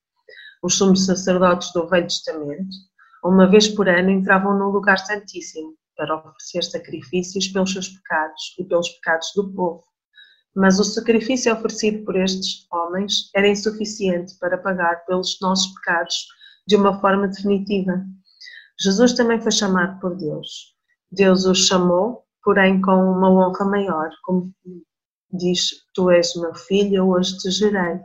Os 0.63 0.78
sumos 0.78 1.06
sacerdotes 1.06 1.72
do 1.74 1.88
Velho 1.88 2.08
Testamento, 2.08 2.76
uma 3.24 3.50
vez 3.50 3.68
por 3.68 3.88
ano, 3.88 4.10
entravam 4.10 4.58
no 4.58 4.70
lugar 4.70 4.98
santíssimo 4.98 5.76
para 5.96 6.16
oferecer 6.16 6.63
sacrifícios 6.63 7.48
pelos 7.48 7.74
seus 7.74 7.90
pecados 7.90 8.56
e 8.60 8.63
pelos 8.63 8.90
pecados 8.90 9.32
do 9.36 9.52
povo. 9.54 9.84
Mas 10.56 10.80
o 10.80 10.84
sacrifício 10.84 11.54
oferecido 11.54 12.04
por 12.06 12.16
estes 12.16 12.66
homens 12.72 13.30
era 13.36 13.48
insuficiente 13.48 14.36
para 14.40 14.58
pagar 14.58 15.06
pelos 15.06 15.38
nossos 15.42 15.74
pecados 15.76 16.28
de 16.68 16.76
uma 16.76 17.00
forma 17.00 17.28
definitiva. 17.28 18.04
Jesus 18.80 19.13
também 19.13 19.40
foi 19.40 19.52
chamado 19.52 20.00
por 20.00 20.16
Deus. 20.16 20.76
Deus 21.12 21.46
o 21.46 21.54
chamou, 21.54 22.24
porém 22.44 22.82
com 22.82 22.92
uma 22.92 23.30
honra 23.30 23.66
maior, 23.66 24.10
como 24.24 24.52
diz: 25.32 25.70
Tu 25.94 26.10
és 26.12 26.36
meu 26.36 26.54
filho, 26.56 27.08
hoje 27.08 27.38
te 27.38 27.52
gerei. 27.52 28.00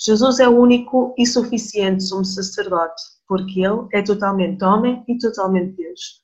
Jesus 0.00 0.38
é 0.38 0.48
o 0.48 0.58
único 0.58 1.14
e 1.18 1.26
suficiente 1.26 2.04
sumo 2.04 2.24
sacerdote, 2.24 3.02
porque 3.26 3.60
ele 3.60 3.88
é 3.92 4.02
totalmente 4.02 4.62
homem 4.62 5.04
e 5.08 5.18
totalmente 5.18 5.74
Deus. 5.76 6.22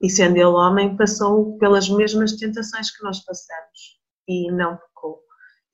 E 0.00 0.10
sendo 0.10 0.36
ele 0.36 0.44
homem, 0.44 0.96
passou 0.96 1.56
pelas 1.58 1.88
mesmas 1.88 2.32
tentações 2.32 2.90
que 2.90 3.02
nós 3.02 3.20
passamos 3.24 3.98
e 4.28 4.50
não 4.52 4.76
pecou. 4.76 5.20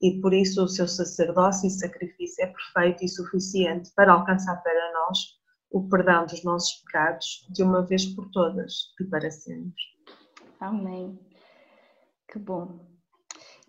E 0.00 0.20
por 0.20 0.33
isso 0.33 0.62
o 0.62 0.68
seu 0.68 0.87
sacerdócio 0.87 1.66
e 1.66 1.70
sacrifício 1.70 2.44
é 2.44 2.46
perfeito 2.46 3.04
e 3.04 3.09
suficiente 3.09 3.90
para 3.96 4.12
alcançar 4.12 4.62
para 4.62 4.92
nós 4.92 5.18
o 5.70 5.88
perdão 5.88 6.26
dos 6.26 6.42
nossos 6.44 6.83
pecados 6.85 7.46
de 7.50 7.62
uma 7.62 7.85
vez 7.85 8.06
por 8.06 8.28
todas 8.30 8.92
e 9.00 9.04
para 9.04 9.30
sempre. 9.30 9.83
Amém. 10.61 11.18
Que 12.30 12.38
bom. 12.38 12.89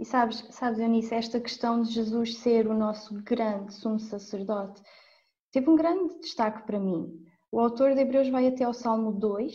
E 0.01 0.05
sabes, 0.05 0.43
sabes, 0.49 0.79
Eunice, 0.79 1.13
esta 1.13 1.39
questão 1.39 1.83
de 1.83 1.91
Jesus 1.91 2.39
ser 2.39 2.65
o 2.65 2.73
nosso 2.73 3.13
grande 3.21 3.71
sumo 3.71 3.99
sacerdote 3.99 4.81
teve 5.51 5.69
um 5.69 5.75
grande 5.75 6.19
destaque 6.21 6.65
para 6.65 6.79
mim. 6.79 7.23
O 7.51 7.59
autor 7.59 7.93
de 7.93 8.01
Hebreus 8.01 8.27
vai 8.29 8.47
até 8.47 8.63
ao 8.63 8.73
Salmo 8.73 9.11
2 9.11 9.53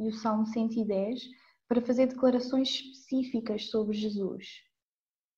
e 0.00 0.08
o 0.08 0.12
Salmo 0.12 0.46
110 0.46 1.20
para 1.68 1.80
fazer 1.80 2.08
declarações 2.08 2.70
específicas 2.70 3.70
sobre 3.70 3.96
Jesus, 3.96 4.64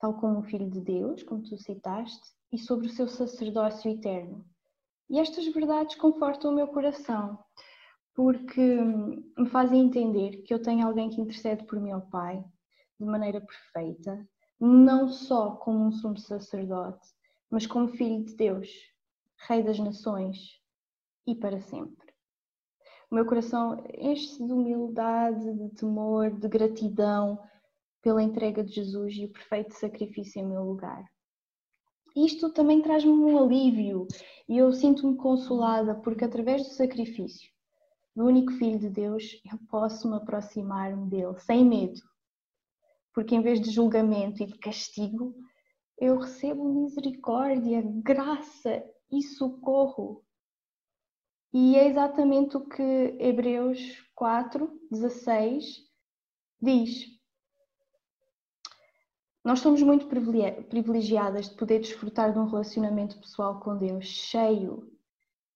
tal 0.00 0.18
como 0.18 0.38
o 0.38 0.42
Filho 0.44 0.70
de 0.70 0.80
Deus, 0.80 1.22
como 1.22 1.42
tu 1.42 1.58
citaste, 1.58 2.26
e 2.50 2.56
sobre 2.56 2.86
o 2.86 2.90
seu 2.90 3.08
sacerdócio 3.08 3.90
eterno. 3.90 4.42
E 5.10 5.18
estas 5.18 5.46
verdades 5.52 5.96
confortam 5.96 6.52
o 6.52 6.54
meu 6.54 6.68
coração, 6.68 7.38
porque 8.14 8.74
me 9.36 9.50
fazem 9.50 9.82
entender 9.82 10.38
que 10.44 10.54
eu 10.54 10.62
tenho 10.62 10.86
alguém 10.86 11.10
que 11.10 11.20
intercede 11.20 11.66
por 11.66 11.78
mim 11.78 11.90
ao 11.90 12.08
Pai 12.08 12.42
de 12.98 13.04
maneira 13.04 13.42
perfeita 13.42 14.26
não 14.58 15.08
só 15.08 15.52
como 15.56 15.84
um 15.84 15.92
sumo 15.92 16.18
sacerdote, 16.18 17.06
mas 17.50 17.66
como 17.66 17.88
filho 17.88 18.24
de 18.24 18.34
Deus, 18.34 18.68
Rei 19.48 19.62
das 19.62 19.78
Nações 19.78 20.60
e 21.26 21.34
para 21.34 21.60
sempre. 21.60 22.06
O 23.10 23.14
meu 23.14 23.26
coração 23.26 23.84
enche-se 23.94 24.44
de 24.44 24.52
humildade, 24.52 25.52
de 25.54 25.68
temor, 25.76 26.30
de 26.30 26.48
gratidão 26.48 27.38
pela 28.02 28.22
entrega 28.22 28.64
de 28.64 28.72
Jesus 28.72 29.14
e 29.14 29.26
o 29.26 29.32
perfeito 29.32 29.74
sacrifício 29.74 30.40
em 30.40 30.46
meu 30.46 30.64
lugar. 30.64 31.04
Isto 32.16 32.50
também 32.50 32.80
traz-me 32.80 33.12
um 33.12 33.38
alívio 33.38 34.06
e 34.48 34.56
eu 34.56 34.72
sinto-me 34.72 35.16
consolada 35.16 35.94
porque, 35.96 36.24
através 36.24 36.62
do 36.62 36.70
sacrifício 36.70 37.50
do 38.14 38.24
único 38.24 38.52
Filho 38.52 38.78
de 38.78 38.88
Deus, 38.88 39.38
eu 39.44 39.58
posso 39.68 40.08
me 40.08 40.16
aproximar-me 40.16 41.10
dele 41.10 41.38
sem 41.40 41.64
medo 41.64 42.00
porque 43.16 43.34
em 43.34 43.40
vez 43.40 43.58
de 43.62 43.70
julgamento 43.70 44.42
e 44.42 44.46
de 44.46 44.58
castigo, 44.58 45.34
eu 45.98 46.18
recebo 46.18 46.82
misericórdia, 46.82 47.82
graça 48.02 48.84
e 49.10 49.22
socorro. 49.22 50.22
E 51.50 51.76
é 51.76 51.88
exatamente 51.88 52.58
o 52.58 52.68
que 52.68 53.16
Hebreus 53.18 53.80
4, 54.14 54.70
16 54.90 55.78
diz: 56.60 57.06
Nós 59.42 59.60
somos 59.60 59.82
muito 59.82 60.06
privilegiadas 60.08 61.48
de 61.48 61.56
poder 61.56 61.80
desfrutar 61.80 62.34
de 62.34 62.38
um 62.38 62.44
relacionamento 62.44 63.18
pessoal 63.18 63.60
com 63.60 63.78
Deus 63.78 64.04
cheio 64.04 64.92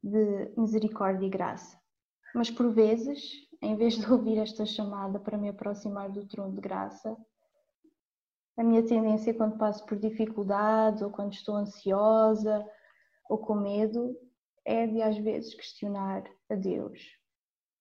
de 0.03 0.51
misericórdia 0.57 1.27
e 1.27 1.31
graça. 1.31 1.79
Mas 2.35 2.51
por 2.51 2.73
vezes, 2.73 3.21
em 3.61 3.77
vez 3.77 3.99
de 3.99 4.11
ouvir 4.11 4.39
esta 4.39 4.65
chamada 4.65 5.21
para 5.21 5.37
me 5.37 5.51
aproximar 5.51 6.11
do 6.11 6.27
trono 6.27 6.55
de 6.55 6.61
graça, 6.63 7.15
a 8.61 8.63
minha 8.63 8.83
tendência 8.83 9.33
quando 9.33 9.57
passo 9.57 9.85
por 9.87 9.99
dificuldades 9.99 11.01
ou 11.01 11.11
quando 11.11 11.33
estou 11.33 11.57
ansiosa 11.57 12.63
ou 13.29 13.39
com 13.39 13.55
medo 13.55 14.15
é 14.67 14.87
de 14.87 15.01
às 15.01 15.17
vezes 15.17 15.55
questionar 15.55 16.23
a 16.51 16.55
Deus. 16.55 17.01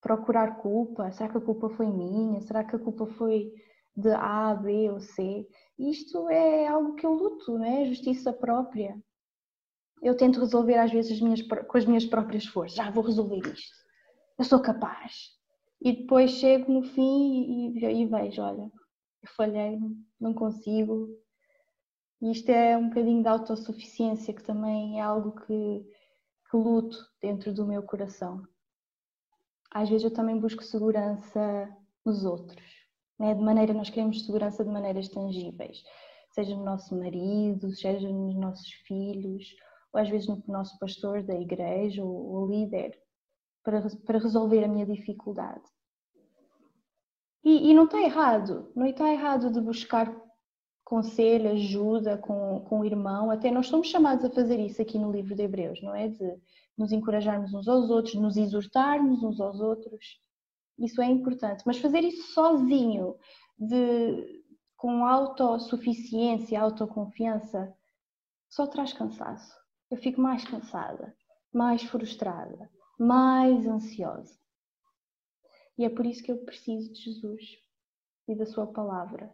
Procurar 0.02 0.62
culpa, 0.62 1.12
será 1.12 1.28
que 1.28 1.38
a 1.38 1.42
culpa 1.42 1.70
foi 1.72 1.88
minha? 1.88 2.40
Será 2.40 2.64
que 2.64 2.78
a 2.78 2.80
culpa 2.80 3.06
foi 3.06 3.52
de 3.94 4.10
A, 4.12 4.56
B 4.56 4.90
ou 4.90 5.02
C? 5.02 5.46
Isto 5.78 6.30
é 6.30 6.68
algo 6.68 6.96
que 6.96 7.06
eu 7.06 7.12
luto, 7.12 7.58
não 7.58 7.66
é? 7.66 7.86
Justiça 7.86 8.32
própria. 8.32 8.98
Eu 10.02 10.16
tento 10.16 10.40
resolver 10.40 10.76
às 10.76 10.94
vezes 10.94 11.12
as 11.12 11.20
minhas, 11.20 11.42
com 11.42 11.78
as 11.78 11.86
minhas 11.86 12.06
próprias 12.06 12.46
forças. 12.46 12.78
Já 12.78 12.88
ah, 12.88 12.92
vou 12.92 13.04
resolver 13.04 13.42
isto. 13.54 13.76
Eu 14.38 14.46
sou 14.46 14.62
capaz. 14.62 15.38
E 15.82 15.92
depois 15.92 16.32
chego 16.32 16.72
no 16.72 16.84
fim 16.84 17.74
e, 17.76 17.86
e, 17.86 18.02
e 18.02 18.06
vejo, 18.06 18.42
olha, 18.42 18.72
eu 19.22 19.30
falhei, 19.36 19.80
não 20.20 20.34
consigo. 20.34 21.10
E 22.22 22.32
isto 22.32 22.50
é 22.50 22.78
um 22.78 22.90
bocadinho 22.90 23.22
de 23.22 23.30
autossuficiência, 23.30 24.34
que 24.34 24.44
também 24.44 25.00
é 25.00 25.02
algo 25.02 25.32
que, 25.42 25.86
que 26.50 26.58
luto 26.58 26.98
dentro 27.22 27.54
do 27.54 27.66
meu 27.66 27.84
coração. 27.84 28.44
Às 29.72 29.90
vezes 29.90 30.04
eu 30.04 30.14
também 30.14 30.40
busco 30.40 30.64
segurança 30.64 31.70
nos 32.06 32.26
outros, 32.26 32.64
né? 33.20 33.34
de 33.36 33.42
maneira, 33.42 33.74
nós 33.74 33.90
queremos 33.90 34.26
segurança 34.26 34.64
de 34.64 34.72
maneiras 34.72 35.08
tangíveis, 35.10 35.84
seja 36.32 36.56
no 36.56 36.64
nosso 36.64 36.98
marido, 36.98 37.72
seja 37.76 38.10
nos 38.10 38.36
nossos 38.36 38.72
filhos, 38.88 39.46
ou 39.94 40.02
às 40.02 40.10
vezes 40.10 40.28
no 40.28 40.44
nosso 40.48 40.78
pastor 40.80 41.24
da 41.24 41.36
igreja 41.36 42.04
ou, 42.04 42.32
ou 42.32 42.48
líder, 42.50 42.98
para, 43.64 43.82
para 44.06 44.20
resolver 44.20 44.64
a 44.64 44.68
minha 44.68 44.86
dificuldade. 44.86 45.64
E, 47.44 47.70
e 47.70 47.74
não 47.74 47.86
está 47.86 48.02
errado, 48.02 48.72
não 48.76 48.86
está 48.86 49.12
errado 49.12 49.52
de 49.52 49.62
buscar 49.62 50.14
conselho, 50.84 51.52
ajuda 51.52 52.18
com, 52.18 52.62
com 52.62 52.80
o 52.80 52.86
irmão, 52.86 53.30
até 53.30 53.52
nós 53.52 53.68
somos 53.68 53.88
chamados 53.88 54.26
a 54.26 54.30
fazer 54.30 54.60
isso 54.60 54.82
aqui 54.82 54.98
no 54.98 55.12
livro 55.12 55.36
de 55.36 55.44
Hebreus, 55.44 55.82
não 55.84 55.94
é? 55.94 56.08
De 56.08 56.38
nos 56.76 56.92
encorajarmos 56.92 57.54
uns 57.54 57.68
aos 57.68 57.90
outros, 57.90 58.16
nos 58.16 58.38
exortarmos 58.38 59.22
uns 59.22 59.40
aos 59.40 59.60
outros, 59.60 60.20
isso 60.80 61.02
é 61.02 61.06
importante, 61.06 61.64
mas 61.66 61.78
fazer 61.78 62.04
isso 62.04 62.34
sozinho, 62.34 63.16
de, 63.58 64.44
com 64.78 65.06
autossuficiência, 65.06 66.60
autoconfiança, 66.60 67.72
só 68.50 68.66
traz 68.66 68.94
cansaço. 68.94 69.54
Eu 69.92 69.98
fico 69.98 70.22
mais 70.22 70.44
cansada, 70.46 71.14
mais 71.54 71.84
frustrada, 71.84 72.70
mais 72.98 73.68
ansiosa. 73.68 74.40
E 75.80 75.86
é 75.86 75.90
por 75.90 76.06
isso 76.06 76.22
que 76.22 76.30
eu 76.30 76.38
preciso 76.40 76.92
de 76.92 77.02
Jesus 77.02 77.58
e 78.28 78.36
da 78.36 78.46
Sua 78.46 78.68
palavra. 78.68 79.32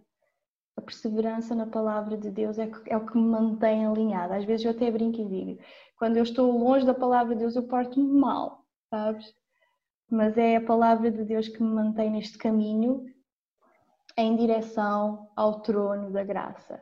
A 0.77 0.81
perseverança 0.81 1.55
na 1.55 1.65
palavra 1.65 2.15
de 2.15 2.29
Deus 2.29 2.59
é, 2.59 2.69
é 2.85 2.95
o 2.95 3.03
que 3.03 3.17
me 3.17 3.23
mantém 3.23 3.83
alinhada. 3.83 4.35
Às 4.35 4.45
vezes 4.45 4.63
eu 4.63 4.69
até 4.69 4.91
brinco 4.91 5.19
e 5.19 5.25
digo: 5.25 5.59
quando 5.97 6.17
eu 6.17 6.23
estou 6.23 6.55
longe 6.55 6.85
da 6.85 6.93
palavra 6.93 7.33
de 7.33 7.39
Deus, 7.39 7.55
eu 7.55 7.63
porto-me 7.63 8.07
mal, 8.07 8.63
sabes? 8.91 9.33
Mas 10.07 10.37
é 10.37 10.57
a 10.57 10.63
palavra 10.63 11.09
de 11.09 11.23
Deus 11.23 11.47
que 11.47 11.63
me 11.63 11.67
mantém 11.69 12.11
neste 12.11 12.37
caminho 12.37 13.11
em 14.15 14.35
direção 14.35 15.31
ao 15.35 15.61
trono 15.61 16.11
da 16.11 16.23
graça. 16.23 16.79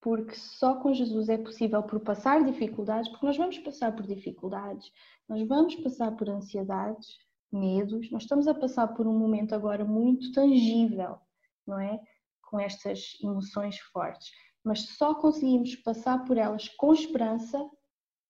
Porque 0.00 0.34
só 0.34 0.76
com 0.80 0.94
Jesus 0.94 1.28
é 1.28 1.36
possível 1.36 1.82
por 1.82 2.00
passar 2.00 2.42
dificuldades, 2.42 3.10
porque 3.10 3.26
nós 3.26 3.36
vamos 3.36 3.58
passar 3.58 3.94
por 3.94 4.06
dificuldades, 4.06 4.90
nós 5.28 5.46
vamos 5.46 5.74
passar 5.76 6.16
por 6.16 6.30
ansiedades, 6.30 7.27
medos. 7.52 8.10
Nós 8.10 8.22
estamos 8.22 8.46
a 8.46 8.54
passar 8.54 8.88
por 8.88 9.06
um 9.06 9.18
momento 9.18 9.54
agora 9.54 9.84
muito 9.84 10.32
tangível, 10.32 11.18
não 11.66 11.80
é? 11.80 12.00
Com 12.42 12.58
estas 12.58 13.18
emoções 13.22 13.78
fortes, 13.78 14.30
mas 14.64 14.80
só 14.96 15.14
conseguimos 15.14 15.76
passar 15.76 16.24
por 16.24 16.36
elas 16.36 16.68
com 16.68 16.92
esperança 16.92 17.58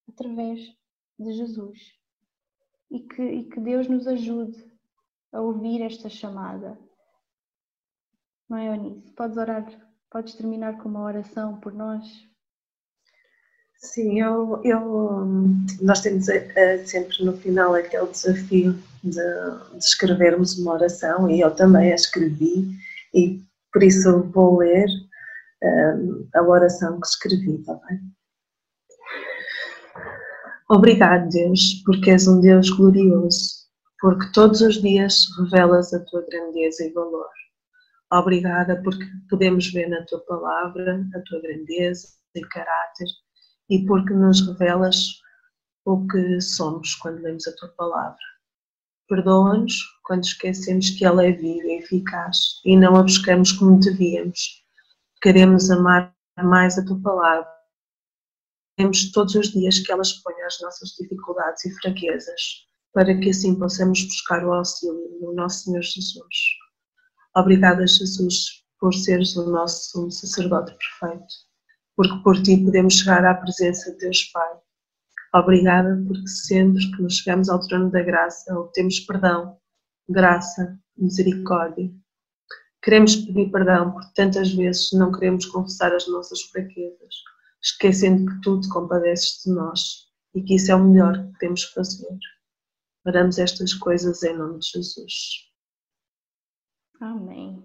através 0.09 0.61
de 1.19 1.33
Jesus. 1.33 1.79
E 2.91 3.01
que, 3.01 3.23
e 3.23 3.49
que 3.49 3.61
Deus 3.61 3.87
nos 3.87 4.07
ajude 4.07 4.65
a 5.33 5.41
ouvir 5.41 5.83
esta 5.83 6.09
chamada. 6.09 6.79
Não 8.49 8.57
é? 8.57 8.79
Podes 9.15 9.37
orar, 9.37 9.67
podes 10.11 10.35
terminar 10.35 10.79
com 10.83 10.89
uma 10.89 11.03
oração 11.03 11.61
por 11.61 11.75
nós? 11.75 12.27
Sim, 13.81 14.21
eu, 14.21 14.61
eu, 14.65 15.25
nós 15.81 16.01
temos 16.01 16.27
uh, 16.27 16.85
sempre 16.85 17.25
no 17.25 17.37
final 17.37 17.75
aquele 17.75 18.09
desafio 18.09 18.73
de, 19.05 19.13
de, 19.13 19.79
escrevermos 19.79 20.59
uma 20.59 20.73
oração 20.73 21.31
e 21.31 21.41
eu 21.41 21.55
também 21.55 21.93
a 21.93 21.95
escrevi 21.95 22.69
e 23.15 23.41
por 23.73 23.85
isso 23.85 24.23
vou 24.33 24.59
ler 24.59 24.89
uh, 25.63 26.29
a 26.35 26.43
oração 26.43 27.01
que 27.01 27.07
escrevi, 27.07 27.55
está 27.55 27.75
bem? 27.89 28.01
Obrigado, 30.69 31.29
Deus, 31.31 31.81
porque 31.85 32.11
és 32.11 32.27
um 32.27 32.41
Deus 32.41 32.71
glorioso, 32.71 33.69
porque 34.01 34.33
todos 34.33 34.61
os 34.61 34.83
dias 34.83 35.25
revelas 35.39 35.95
a 35.95 36.05
tua 36.05 36.27
grandeza 36.29 36.85
e 36.85 36.93
valor. 36.93 37.31
Obrigada 38.13 38.83
porque 38.83 39.07
podemos 39.31 39.73
ver 39.73 39.89
na 39.89 40.05
tua 40.07 40.19
palavra 40.27 41.07
a 41.15 41.21
tua 41.21 41.41
grandeza 41.41 42.09
e 42.35 42.41
caráter 42.41 43.07
e 43.69 43.85
porque 43.87 44.13
nos 44.15 44.47
revelas 44.47 45.21
o 45.85 46.07
que 46.07 46.41
somos 46.41 46.95
quando 46.97 47.23
lemos 47.23 47.47
a 47.47 47.57
tua 47.57 47.69
palavra. 47.71 48.19
Perdoa-nos 49.09 49.75
quando 50.05 50.25
esquecemos 50.25 50.91
que 50.91 51.05
ela 51.05 51.25
é 51.25 51.33
viva 51.33 51.67
e 51.67 51.79
eficaz 51.79 52.61
e 52.65 52.77
não 52.77 52.97
a 52.97 53.03
buscamos 53.03 53.53
como 53.53 53.81
devíamos. 53.81 54.63
Queremos 55.23 55.71
amar 55.71 56.15
mais 56.39 56.79
a 56.79 56.85
tua 56.85 57.01
palavra. 57.01 57.49
Queremos 58.77 59.11
todos 59.13 59.35
os 59.35 59.49
dias 59.51 59.79
que 59.81 59.91
ela 59.91 60.03
exponha 60.03 60.47
as 60.47 60.61
nossas 60.61 60.91
dificuldades 60.91 61.65
e 61.65 61.75
fraquezas, 61.81 62.67
para 62.93 63.19
que 63.19 63.31
assim 63.31 63.59
possamos 63.59 64.05
buscar 64.05 64.45
o 64.45 64.53
auxílio 64.53 65.19
no 65.21 65.35
nosso 65.35 65.65
Senhor 65.65 65.83
Jesus. 65.83 66.37
Obrigada, 67.35 67.87
Jesus, 67.87 68.63
por 68.79 68.93
seres 68.95 69.37
o 69.37 69.51
nosso 69.51 70.11
sacerdote 70.11 70.77
perfeito 70.77 71.48
porque 71.99 72.23
por 72.23 72.41
ti 72.41 72.57
podemos 72.65 72.95
chegar 72.95 73.25
à 73.25 73.35
presença 73.35 73.91
de 73.91 73.99
Deus 73.99 74.23
Pai. 74.33 74.57
Obrigada 75.35 76.01
porque 76.07 76.29
sempre 76.29 76.81
que 76.93 77.03
nos 77.03 77.17
chegamos 77.17 77.49
ao 77.49 77.59
trono 77.59 77.91
da 77.91 78.01
graça, 78.01 78.57
obtemos 78.57 79.01
perdão, 79.01 79.59
graça, 80.09 80.79
misericórdia. 80.97 81.91
Queremos 82.85 83.17
pedir 83.17 83.51
perdão 83.51 83.91
porque 83.91 84.13
tantas 84.15 84.55
vezes 84.55 84.93
não 84.93 85.11
queremos 85.11 85.45
confessar 85.47 85.93
as 85.93 86.07
nossas 86.07 86.41
fraquezas, 86.43 87.15
esquecendo 87.61 88.31
que 88.31 88.41
tu 88.43 88.61
te 88.61 88.69
compadeces 88.69 89.43
de 89.45 89.53
nós 89.53 90.07
e 90.37 90.41
que 90.41 90.55
isso 90.55 90.71
é 90.71 90.77
o 90.77 90.85
melhor 90.85 91.15
que 91.19 91.33
podemos 91.33 91.65
fazer. 91.65 92.17
Faremos 93.03 93.41
estas 93.41 93.75
coisas 93.75 94.23
em 94.23 94.37
nome 94.37 94.61
de 94.61 94.69
Jesus. 94.69 95.49
Amém. 97.01 97.61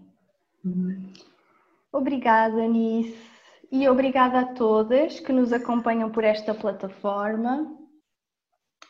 Amém. 0.65 1.13
Obrigada, 1.91 2.63
Anice 2.63 3.33
e 3.74 3.90
obrigada 3.90 4.42
a 4.42 4.46
todas 4.46 5.20
que 5.20 5.34
nos 5.34 5.52
acompanham 5.52 6.12
por 6.12 6.24
esta 6.24 6.54
plataforma. 6.54 7.76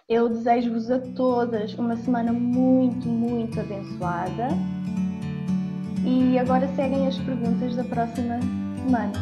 Eu 0.10 0.28
desejo-vos 0.28 0.92
a 0.92 1.00
todas 1.00 1.74
uma 1.76 1.96
semana 1.96 2.34
muito, 2.34 3.08
muito 3.08 3.58
abençoada. 3.62 4.50
E 6.06 6.38
agora 6.38 6.68
seguem 6.76 7.08
as 7.08 7.18
perguntas 7.20 7.78
da 7.78 7.86
próxima 7.86 8.38
semana, 8.84 9.14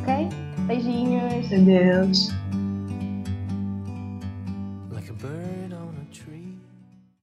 ok? 0.00 0.26
Beijinhos. 0.66 1.52
Adeus. 1.52 2.43